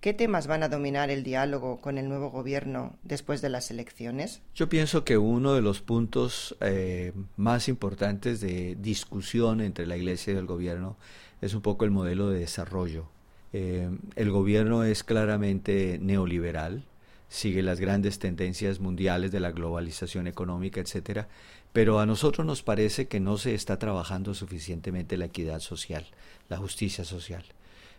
¿Qué 0.00 0.12
temas 0.14 0.46
van 0.46 0.62
a 0.62 0.68
dominar 0.68 1.10
el 1.10 1.22
diálogo 1.22 1.80
con 1.80 1.98
el 1.98 2.08
nuevo 2.08 2.30
gobierno 2.30 2.96
después 3.02 3.42
de 3.42 3.50
las 3.50 3.70
elecciones? 3.70 4.40
Yo 4.54 4.68
pienso 4.68 5.04
que 5.04 5.18
uno 5.18 5.54
de 5.54 5.62
los 5.62 5.80
puntos 5.80 6.56
eh, 6.60 7.12
más 7.36 7.68
importantes 7.68 8.40
de 8.40 8.76
discusión 8.80 9.60
entre 9.60 9.86
la 9.86 9.96
Iglesia 9.96 10.32
y 10.32 10.36
el 10.36 10.46
gobierno 10.46 10.96
es 11.40 11.54
un 11.54 11.62
poco 11.62 11.84
el 11.84 11.90
modelo 11.90 12.30
de 12.30 12.40
desarrollo. 12.40 13.08
Eh, 13.52 13.90
el 14.16 14.30
gobierno 14.30 14.84
es 14.84 15.02
claramente 15.02 15.98
neoliberal, 16.00 16.84
sigue 17.30 17.62
las 17.62 17.80
grandes 17.80 18.18
tendencias 18.18 18.80
mundiales 18.80 19.30
de 19.30 19.40
la 19.40 19.52
globalización 19.52 20.26
económica, 20.26 20.80
etcétera, 20.80 21.28
pero 21.72 22.00
a 22.00 22.04
nosotros 22.04 22.44
nos 22.44 22.62
parece 22.62 23.06
que 23.06 23.20
no 23.20 23.38
se 23.38 23.54
está 23.54 23.78
trabajando 23.78 24.34
suficientemente 24.34 25.16
la 25.16 25.26
equidad 25.26 25.60
social, 25.60 26.04
la 26.48 26.58
justicia 26.58 27.04
social. 27.04 27.44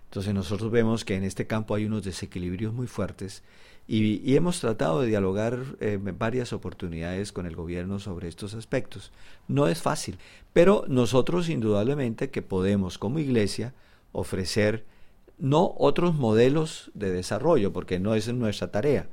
Entonces 0.03 0.33
nosotros 0.33 0.69
vemos 0.69 1.05
que 1.05 1.15
en 1.15 1.23
este 1.23 1.47
campo 1.47 1.73
hay 1.73 1.85
unos 1.85 2.03
desequilibrios 2.03 2.73
muy 2.73 2.87
fuertes 2.87 3.43
y, 3.87 4.35
hemos 4.35 4.59
tratado 4.59 5.01
de 5.01 5.07
dialogar 5.07 5.63
eh, 5.79 5.93
en 5.93 6.17
varias 6.17 6.51
oportunidades 6.51 7.31
con 7.31 7.45
el 7.45 7.55
gobierno 7.55 7.99
sobre 7.99 8.27
estos 8.27 8.53
aspectos. 8.53 9.13
No 9.47 9.69
es 9.69 9.81
fácil, 9.81 10.17
pero 10.51 10.83
nosotros 10.89 11.47
indudablemente 11.47 12.29
que 12.29 12.41
podemos 12.41 12.97
como 12.97 13.19
iglesia 13.19 13.73
ofrecer 14.11 14.85
no 15.37 15.73
otros 15.77 16.15
modelos 16.15 16.91
de 16.93 17.09
desarrollo, 17.11 17.71
porque 17.71 17.99
no 17.99 18.13
es 18.13 18.27
nuestra 18.33 18.69
tarea, 18.69 19.07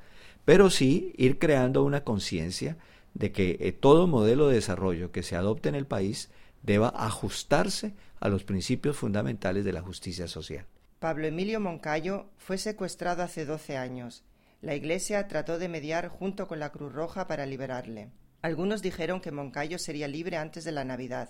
pero 0.49 0.71
sí 0.71 1.13
ir 1.19 1.39
creando 1.39 1.85
una 1.85 2.05
conciencia 2.05 2.79
de 3.13 3.33
que 3.33 3.59
eh, 3.61 3.73
todo 3.73 4.07
modelo 4.07 4.49
de 4.49 4.55
desarrollo 4.55 5.13
que 5.13 5.23
se 5.23 5.37
adopte 5.37 5.69
en 5.69 5.75
el 5.75 5.85
país 5.87 6.31
deba 6.63 6.91
ajustarse 6.97 7.93
a 8.19 8.31
los 8.31 8.45
principios 8.45 8.97
fundamentales 8.97 9.67
de 9.67 9.75
la 9.75 9.83
justicia 9.83 10.27
social. 10.27 10.65
Pablo 11.01 11.27
Emilio 11.27 11.61
Moncayo 11.61 12.31
fue 12.39 12.57
secuestrado 12.57 13.23
hace 13.23 13.45
12 13.45 13.77
años. 13.77 14.25
La 14.63 14.75
Iglesia 14.75 15.29
trató 15.29 15.59
de 15.59 15.69
mediar 15.69 16.09
junto 16.09 16.49
con 16.49 16.61
la 16.61 16.73
Cruz 16.73 16.95
Roja 16.95 17.27
para 17.27 17.45
liberarle. 17.45 18.09
Algunos 18.41 18.81
dijeron 18.81 19.21
que 19.21 19.33
Moncayo 19.33 19.79
sería 19.79 20.09
libre 20.09 20.39
antes 20.39 20.65
de 20.65 20.73
la 20.73 20.85
Navidad, 20.85 21.29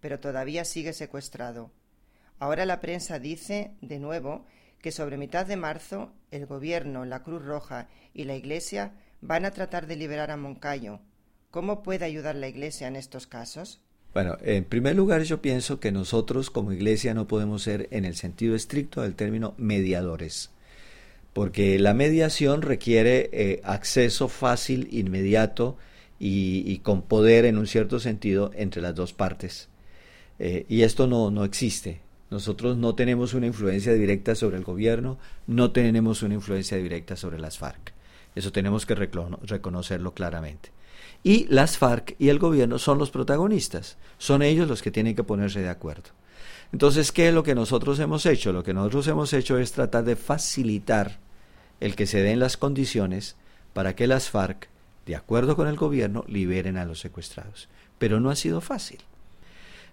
pero 0.00 0.20
todavía 0.20 0.66
sigue 0.66 0.92
secuestrado. 0.92 1.70
Ahora 2.38 2.66
la 2.66 2.80
prensa 2.80 3.18
dice, 3.18 3.72
de 3.80 3.98
nuevo, 3.98 4.44
que 4.80 4.92
sobre 4.92 5.16
mitad 5.16 5.46
de 5.46 5.56
marzo 5.56 6.12
el 6.30 6.46
Gobierno, 6.46 7.04
la 7.04 7.22
Cruz 7.22 7.44
Roja 7.44 7.88
y 8.14 8.24
la 8.24 8.36
Iglesia 8.36 8.92
van 9.20 9.44
a 9.44 9.50
tratar 9.50 9.86
de 9.86 9.96
liberar 9.96 10.30
a 10.30 10.36
Moncayo, 10.36 11.00
¿Cómo 11.50 11.82
puede 11.82 12.04
ayudar 12.04 12.34
la 12.34 12.48
Iglesia 12.48 12.88
en 12.88 12.96
estos 12.96 13.26
casos? 13.26 13.80
Bueno, 14.12 14.36
en 14.42 14.64
primer 14.64 14.96
lugar 14.96 15.22
yo 15.22 15.40
pienso 15.40 15.80
que 15.80 15.92
nosotros 15.92 16.50
como 16.50 16.72
Iglesia 16.72 17.14
no 17.14 17.26
podemos 17.26 17.62
ser 17.62 17.88
en 17.90 18.04
el 18.04 18.16
sentido 18.16 18.54
estricto 18.54 19.02
del 19.02 19.14
término 19.14 19.54
mediadores, 19.56 20.50
porque 21.32 21.78
la 21.78 21.94
mediación 21.94 22.60
requiere 22.60 23.30
eh, 23.32 23.60
acceso 23.64 24.28
fácil, 24.28 24.88
inmediato 24.90 25.76
y, 26.18 26.78
con 26.80 27.02
poder 27.02 27.44
en 27.44 27.56
un 27.56 27.66
cierto 27.66 27.98
sentido 27.98 28.50
entre 28.54 28.82
las 28.82 28.94
dos 28.94 29.12
partes. 29.14 29.68
Eh, 30.38 30.66
y 30.68 30.82
esto 30.82 31.06
no, 31.06 31.30
no 31.30 31.44
existe. 31.44 32.00
Nosotros 32.30 32.76
no 32.76 32.94
tenemos 32.94 33.32
una 33.34 33.46
influencia 33.46 33.94
directa 33.94 34.34
sobre 34.34 34.58
el 34.58 34.64
gobierno, 34.64 35.18
no 35.46 35.70
tenemos 35.70 36.22
una 36.22 36.34
influencia 36.34 36.76
directa 36.76 37.16
sobre 37.16 37.38
las 37.38 37.58
FARC. 37.58 37.94
Eso 38.34 38.52
tenemos 38.52 38.84
que 38.84 38.94
reconocerlo 38.94 40.12
claramente. 40.12 40.70
Y 41.24 41.46
las 41.46 41.78
FARC 41.78 42.14
y 42.18 42.28
el 42.28 42.38
gobierno 42.38 42.78
son 42.78 42.98
los 42.98 43.10
protagonistas, 43.10 43.96
son 44.18 44.42
ellos 44.42 44.68
los 44.68 44.82
que 44.82 44.90
tienen 44.90 45.16
que 45.16 45.24
ponerse 45.24 45.60
de 45.60 45.70
acuerdo. 45.70 46.10
Entonces, 46.72 47.12
¿qué 47.12 47.28
es 47.28 47.34
lo 47.34 47.42
que 47.42 47.54
nosotros 47.54 47.98
hemos 47.98 48.26
hecho? 48.26 48.52
Lo 48.52 48.62
que 48.62 48.74
nosotros 48.74 49.08
hemos 49.08 49.32
hecho 49.32 49.58
es 49.58 49.72
tratar 49.72 50.04
de 50.04 50.16
facilitar 50.16 51.18
el 51.80 51.96
que 51.96 52.06
se 52.06 52.22
den 52.22 52.40
las 52.40 52.56
condiciones 52.56 53.36
para 53.72 53.96
que 53.96 54.06
las 54.06 54.28
FARC, 54.28 54.68
de 55.06 55.16
acuerdo 55.16 55.56
con 55.56 55.66
el 55.66 55.76
gobierno, 55.76 56.24
liberen 56.28 56.76
a 56.76 56.84
los 56.84 57.00
secuestrados. 57.00 57.68
Pero 57.98 58.20
no 58.20 58.30
ha 58.30 58.36
sido 58.36 58.60
fácil. 58.60 59.00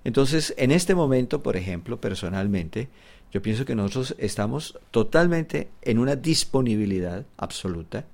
Entonces, 0.05 0.53
en 0.57 0.71
este 0.71 0.95
momento, 0.95 1.43
por 1.43 1.57
ejemplo, 1.57 1.99
personalmente, 1.99 2.87
yo 3.33 3.41
pienso 3.41 3.65
que 3.65 3.75
nosotros 3.75 4.15
estamos 4.17 4.79
totalmente 4.91 5.67
en 5.81 5.99
una 5.99 6.15
disponibilidad 6.15 7.25
absoluta 7.35 8.05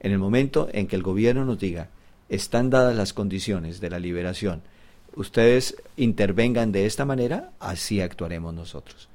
en 0.00 0.12
el 0.12 0.18
momento 0.18 0.68
en 0.72 0.86
que 0.86 0.96
el 0.96 1.02
gobierno 1.02 1.44
nos 1.44 1.58
diga, 1.58 1.88
están 2.28 2.68
dadas 2.68 2.96
las 2.96 3.12
condiciones 3.12 3.80
de 3.80 3.90
la 3.90 3.98
liberación, 3.98 4.62
ustedes 5.14 5.76
intervengan 5.96 6.72
de 6.72 6.86
esta 6.86 7.04
manera, 7.04 7.52
así 7.60 8.00
actuaremos 8.00 8.52
nosotros. 8.52 9.08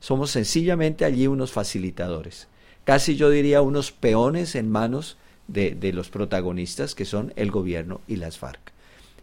Somos 0.00 0.30
sencillamente 0.30 1.04
allí 1.04 1.26
unos 1.26 1.52
facilitadores, 1.52 2.48
casi 2.84 3.16
yo 3.16 3.28
diría 3.28 3.60
unos 3.60 3.92
peones 3.92 4.54
en 4.54 4.70
manos 4.70 5.16
de, 5.48 5.92
los 5.92 6.10
protagonistas 6.10 6.94
que 6.94 7.04
son 7.04 7.32
el 7.36 7.50
gobierno 7.50 8.00
y 8.06 8.16
las 8.16 8.38
FARC. 8.38 8.72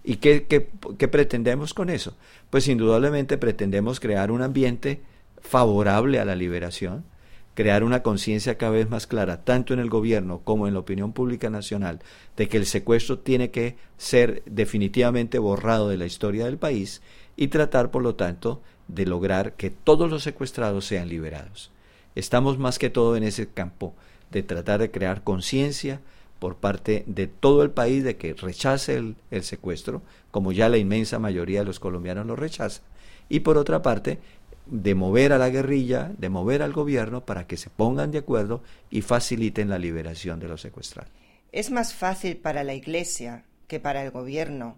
¿Y 0.03 0.17
qué, 0.17 0.45
qué 0.45 1.07
pretendemos 1.07 1.73
con 1.73 1.89
eso? 1.89 2.15
Pues 2.49 2.67
indudablemente 2.67 3.37
pretendemos 3.37 3.99
crear 3.99 4.31
un 4.31 4.41
ambiente 4.41 5.01
favorable 5.41 6.19
a 6.19 6.25
la 6.25 6.35
liberación, 6.35 7.05
crear 7.53 7.83
una 7.83 8.01
conciencia 8.01 8.57
cada 8.57 8.71
vez 8.71 8.89
más 8.89 9.07
clara, 9.07 9.43
tanto 9.43 9.73
en 9.73 9.79
el 9.79 9.89
gobierno 9.89 10.41
como 10.43 10.67
en 10.67 10.73
la 10.73 10.79
opinión 10.79 11.13
pública 11.13 11.49
nacional, 11.49 11.99
de 12.35 12.47
que 12.49 12.57
el 12.57 12.65
secuestro 12.65 13.19
tiene 13.19 13.51
que 13.51 13.75
ser 13.97 14.41
definitivamente 14.45 15.37
borrado 15.37 15.89
de 15.89 15.97
la 15.97 16.05
historia 16.05 16.45
del 16.45 16.57
país 16.57 17.01
y 17.35 17.47
tratar, 17.47 17.91
por 17.91 18.01
lo 18.01 18.15
tanto, 18.15 18.61
de 18.87 19.05
lograr 19.05 19.53
que 19.53 19.69
todos 19.69 20.09
los 20.09 20.23
secuestrados 20.23 20.85
sean 20.85 21.09
liberados. 21.09 21.71
Estamos 22.15 22.57
más 22.57 22.79
que 22.79 22.89
todo 22.89 23.15
en 23.15 23.23
ese 23.23 23.47
campo 23.47 23.93
de 24.31 24.43
tratar 24.43 24.79
de 24.79 24.91
crear 24.91 25.23
conciencia 25.23 26.01
por 26.43 26.57
parte 26.57 27.05
de 27.07 27.27
todo 27.27 27.63
el 27.63 27.71
país 27.71 28.03
de 28.03 28.17
que 28.17 28.33
rechace 28.33 28.95
el, 28.97 29.15
el, 29.31 29.43
secuestro, 29.43 30.01
como 30.29 30.51
ya 30.51 30.67
la 30.67 30.77
inmensa 30.77 31.17
mayoría 31.17 31.61
de 31.61 31.65
los 31.65 31.79
colombianos 31.79 32.25
lo 32.25 32.35
rechaza. 32.35 32.81
Y 33.29 33.39
por 33.39 33.57
otra 33.57 33.81
parte, 33.81 34.19
de 34.65 34.93
mover 34.93 35.31
a 35.31 35.37
la 35.37 35.49
guerrilla, 35.49 36.11
de 36.17 36.27
mover 36.27 36.61
al 36.61 36.73
gobierno 36.73 37.23
para 37.25 37.47
que 37.47 37.55
se 37.55 37.69
pongan 37.69 38.11
de 38.11 38.17
acuerdo 38.17 38.61
y 38.89 39.03
faciliten 39.03 39.69
la 39.69 39.79
liberación 39.79 40.41
de 40.41 40.49
los 40.49 40.59
secuestrados. 40.59 41.09
¿Es 41.53 41.71
más 41.71 41.93
fácil 41.93 42.35
para 42.35 42.65
la 42.65 42.73
Iglesia 42.73 43.45
que 43.69 43.79
para 43.79 44.03
el 44.03 44.11
gobierno 44.11 44.77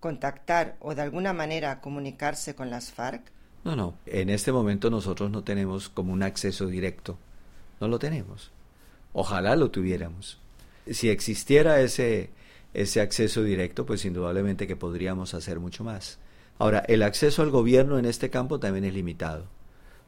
contactar 0.00 0.76
o 0.80 0.96
de 0.96 1.02
alguna 1.02 1.32
manera 1.32 1.80
comunicarse 1.80 2.56
con 2.56 2.70
las 2.70 2.90
FARC? 2.90 3.22
No, 3.62 3.76
no. 3.76 3.94
En 4.06 4.30
este 4.30 4.50
momento 4.50 4.90
nosotros 4.90 5.30
no 5.30 5.44
tenemos 5.44 5.88
como 5.90 6.12
un 6.12 6.24
acceso 6.24 6.66
directo. 6.66 7.16
No 7.80 7.86
lo 7.86 8.00
tenemos. 8.00 8.50
Ojalá 9.12 9.54
lo 9.54 9.70
tuviéramos. 9.70 10.40
Si 10.90 11.08
existiera 11.08 11.80
ese, 11.80 12.30
ese 12.74 13.00
acceso 13.00 13.42
directo, 13.42 13.86
pues 13.86 14.04
indudablemente 14.04 14.66
que 14.66 14.76
podríamos 14.76 15.34
hacer 15.34 15.60
mucho 15.60 15.84
más. 15.84 16.18
Ahora, 16.58 16.84
el 16.88 17.02
acceso 17.02 17.42
al 17.42 17.50
gobierno 17.50 17.98
en 17.98 18.04
este 18.04 18.30
campo 18.30 18.60
también 18.60 18.84
es 18.84 18.94
limitado, 18.94 19.46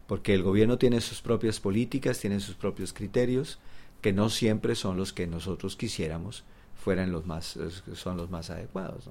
porque 0.07 0.35
el 0.35 0.43
gobierno 0.43 0.79
tiene 0.79 1.01
sus 1.01 1.23
propias 1.23 1.61
políticas, 1.61 2.21
tiene 2.21 2.41
sus 2.41 2.55
propios 2.55 2.93
criterios, 2.93 3.59
que 4.01 4.13
no 4.13 4.31
siempre 4.31 4.75
son 4.75 4.97
los 4.97 5.13
que 5.13 5.27
nosotros 5.27 5.77
quisiéramos 5.77 6.45
fueran 6.87 7.11
los 7.11 7.27
más, 7.27 7.59
son 7.95 8.17
los 8.17 8.31
más 8.31 8.49
adecuados. 8.49 9.11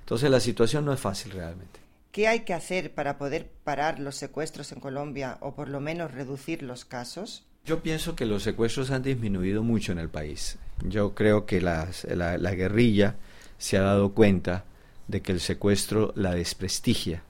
Entonces 0.00 0.28
la 0.28 0.40
situación 0.40 0.84
no 0.84 0.92
es 0.92 0.98
fácil 0.98 1.30
realmente. 1.30 1.78
¿Qué 2.10 2.26
hay 2.26 2.40
que 2.40 2.54
hacer 2.54 2.92
para 2.92 3.18
poder 3.18 3.52
parar 3.62 4.00
los 4.00 4.16
secuestros 4.16 4.72
en 4.72 4.80
Colombia 4.80 5.38
o 5.40 5.54
por 5.54 5.68
lo 5.68 5.80
menos 5.80 6.10
reducir 6.10 6.64
los 6.64 6.84
casos? 6.84 7.46
Yo 7.66 7.82
pienso 7.82 8.14
que 8.14 8.26
los 8.26 8.42
secuestros 8.42 8.90
han 8.90 9.02
disminuido 9.02 9.62
mucho 9.62 9.92
en 9.92 9.98
el 9.98 10.10
país. 10.10 10.58
Yo 10.86 11.14
creo 11.14 11.46
que 11.46 11.62
la, 11.62 11.88
la 12.12 12.54
guerrilla 12.54 13.16
se 13.56 13.78
ha 13.78 13.80
dado 13.80 14.12
cuenta 14.12 14.64
de 15.08 15.22
que 15.22 15.32
el 15.32 15.40
secuestro 15.40 16.12
la 16.14 16.34
desprestigia. 16.34 17.22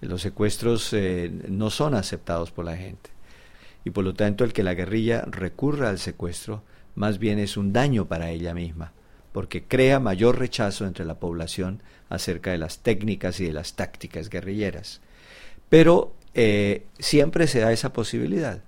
Los 0.00 0.22
secuestros 0.22 0.92
eh, 0.92 1.30
no 1.48 1.70
son 1.70 1.94
aceptados 1.94 2.50
por 2.50 2.64
la 2.64 2.76
gente. 2.76 3.10
Y 3.84 3.90
por 3.90 4.02
lo 4.02 4.14
tanto 4.14 4.42
el 4.42 4.52
que 4.52 4.64
la 4.64 4.74
guerrilla 4.74 5.24
recurra 5.30 5.90
al 5.90 6.00
secuestro 6.00 6.64
más 6.96 7.20
bien 7.20 7.38
es 7.38 7.56
un 7.56 7.72
daño 7.72 8.06
para 8.06 8.30
ella 8.30 8.54
misma, 8.54 8.90
porque 9.32 9.62
crea 9.62 10.00
mayor 10.00 10.40
rechazo 10.40 10.86
entre 10.86 11.04
la 11.04 11.20
población 11.20 11.84
acerca 12.08 12.50
de 12.50 12.58
las 12.58 12.80
técnicas 12.80 13.38
y 13.38 13.44
de 13.44 13.52
las 13.52 13.74
tácticas 13.74 14.28
guerrilleras. 14.28 15.00
Pero 15.68 16.14
eh, 16.34 16.84
siempre 16.98 17.46
se 17.46 17.60
da 17.60 17.70
esa 17.70 17.92
posibilidad 17.92 18.60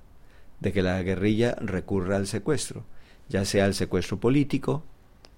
de 0.61 0.73
que 0.73 0.83
la 0.83 1.03
guerrilla 1.03 1.57
recurra 1.61 2.17
al 2.17 2.27
secuestro, 2.27 2.85
ya 3.29 3.45
sea 3.45 3.67
el 3.67 3.75
secuestro 3.75 4.19
político, 4.21 4.85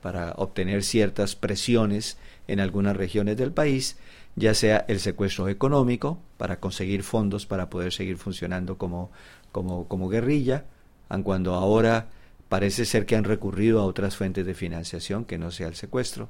para 0.03 0.35
obtener 0.37 0.85
ciertas 0.85 1.35
presiones 1.35 2.17
en 2.47 2.61
algunas 2.61 2.97
regiones 2.97 3.37
del 3.37 3.53
país, 3.53 3.97
ya 4.37 4.55
sea 4.55 4.85
el 4.89 5.01
secuestro 5.01 5.49
económico 5.49 6.19
para 6.37 6.61
conseguir 6.61 7.03
fondos 7.03 7.47
para 7.47 7.71
poder 7.71 7.93
seguir 7.93 8.19
funcionando 8.19 8.79
como, 8.79 9.11
como, 9.51 9.89
como 9.89 10.09
guerrilla, 10.09 10.65
aun 11.09 11.23
cuando 11.23 11.55
ahora 11.55 12.09
parece 12.49 12.85
ser 12.85 13.07
que 13.07 13.17
han 13.17 13.25
recurrido 13.25 13.81
a 13.81 13.85
otras 13.85 14.17
fuentes 14.17 14.47
de 14.47 14.55
financiación 14.55 15.25
que 15.25 15.39
no 15.39 15.51
sea 15.51 15.69
el 15.69 15.75
secuestro. 15.75 16.29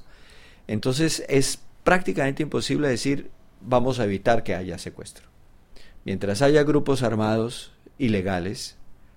Entonces 0.66 1.24
es 1.28 1.60
prácticamente 1.84 2.42
imposible 2.42 2.88
decir 2.88 3.30
vamos 3.60 3.98
a 3.98 4.04
evitar 4.04 4.42
que 4.42 4.54
haya 4.54 4.78
secuestro. 4.78 5.26
Mientras 6.04 6.40
haya 6.40 6.62
grupos 6.62 7.02
armados 7.02 7.72
ilegales, 7.98 8.76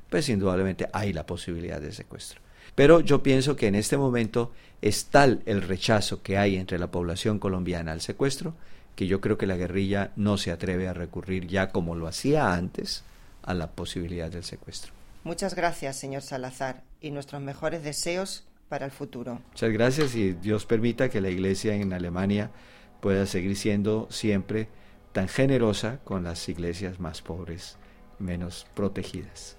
pues 0.09 0.29
indudablemente 0.29 0.87
hay 0.93 1.13
la 1.13 1.25
posibilidad 1.25 1.81
de 1.81 1.91
secuestro. 1.91 2.41
Pero 2.75 3.01
yo 3.01 3.23
pienso 3.23 3.55
que 3.55 3.67
en 3.67 3.75
este 3.75 3.97
momento 3.97 4.51
es 4.81 5.05
tal 5.05 5.41
el 5.45 5.61
rechazo 5.61 6.21
que 6.21 6.37
hay 6.37 6.55
entre 6.55 6.79
la 6.79 6.91
población 6.91 7.39
colombiana 7.39 7.91
al 7.91 8.01
secuestro 8.01 8.55
que 8.99 9.07
yo 9.07 9.21
creo 9.21 9.37
que 9.37 9.47
la 9.47 9.55
guerrilla 9.55 10.11
no 10.17 10.37
se 10.37 10.51
atreve 10.51 10.89
a 10.89 10.93
recurrir 10.93 11.47
ya 11.47 11.71
como 11.71 11.95
lo 11.95 12.05
hacía 12.05 12.53
antes 12.53 13.05
a 13.43 13.53
la 13.53 13.71
posibilidad 13.71 14.29
del 14.29 14.43
secuestro. 14.43 14.91
Muchas 15.23 15.55
gracias, 15.55 15.95
señor 15.95 16.21
Salazar, 16.21 16.83
y 16.99 17.11
nuestros 17.11 17.41
mejores 17.41 17.81
deseos 17.81 18.43
para 18.67 18.85
el 18.85 18.91
futuro. 18.91 19.39
Muchas 19.51 19.71
gracias 19.71 20.15
y 20.15 20.33
Dios 20.33 20.65
permita 20.65 21.07
que 21.07 21.21
la 21.21 21.29
Iglesia 21.29 21.75
en 21.75 21.93
Alemania 21.93 22.51
pueda 22.99 23.25
seguir 23.25 23.55
siendo 23.55 24.07
siempre 24.11 24.67
tan 25.13 25.29
generosa 25.29 25.99
con 26.03 26.25
las 26.25 26.49
iglesias 26.49 26.99
más 26.99 27.21
pobres, 27.21 27.77
menos 28.19 28.65
protegidas. 28.75 29.55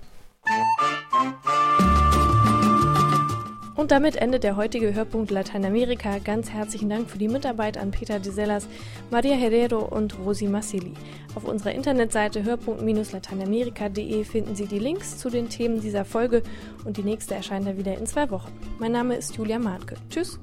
Und 3.81 3.92
damit 3.92 4.16
endet 4.16 4.44
der 4.44 4.57
heutige 4.57 4.94
Hörpunkt 4.94 5.31
Lateinamerika. 5.31 6.18
Ganz 6.18 6.51
herzlichen 6.51 6.90
Dank 6.90 7.09
für 7.09 7.16
die 7.16 7.29
Mitarbeit 7.29 7.79
an 7.79 7.92
Peter 7.92 8.20
de 8.20 8.31
Sellas, 8.31 8.68
Maria 9.11 9.35
Herrero 9.35 9.79
und 9.79 10.18
Rosi 10.18 10.49
Massili. 10.49 10.92
Auf 11.35 11.44
unserer 11.44 11.73
Internetseite 11.73 12.44
hörpunkt-lateinamerika.de 12.44 14.25
finden 14.25 14.55
Sie 14.55 14.66
die 14.66 14.79
Links 14.79 15.16
zu 15.16 15.31
den 15.31 15.49
Themen 15.49 15.81
dieser 15.81 16.05
Folge 16.05 16.42
und 16.85 16.99
die 16.99 17.03
nächste 17.03 17.35
erscheint 17.35 17.66
dann 17.66 17.79
wieder 17.79 17.96
in 17.96 18.05
zwei 18.05 18.31
Wochen. 18.31 18.53
Mein 18.79 18.92
Name 18.92 19.16
ist 19.16 19.37
Julia 19.37 19.59
Mahnke. 19.59 19.94
Tschüss. 20.11 20.38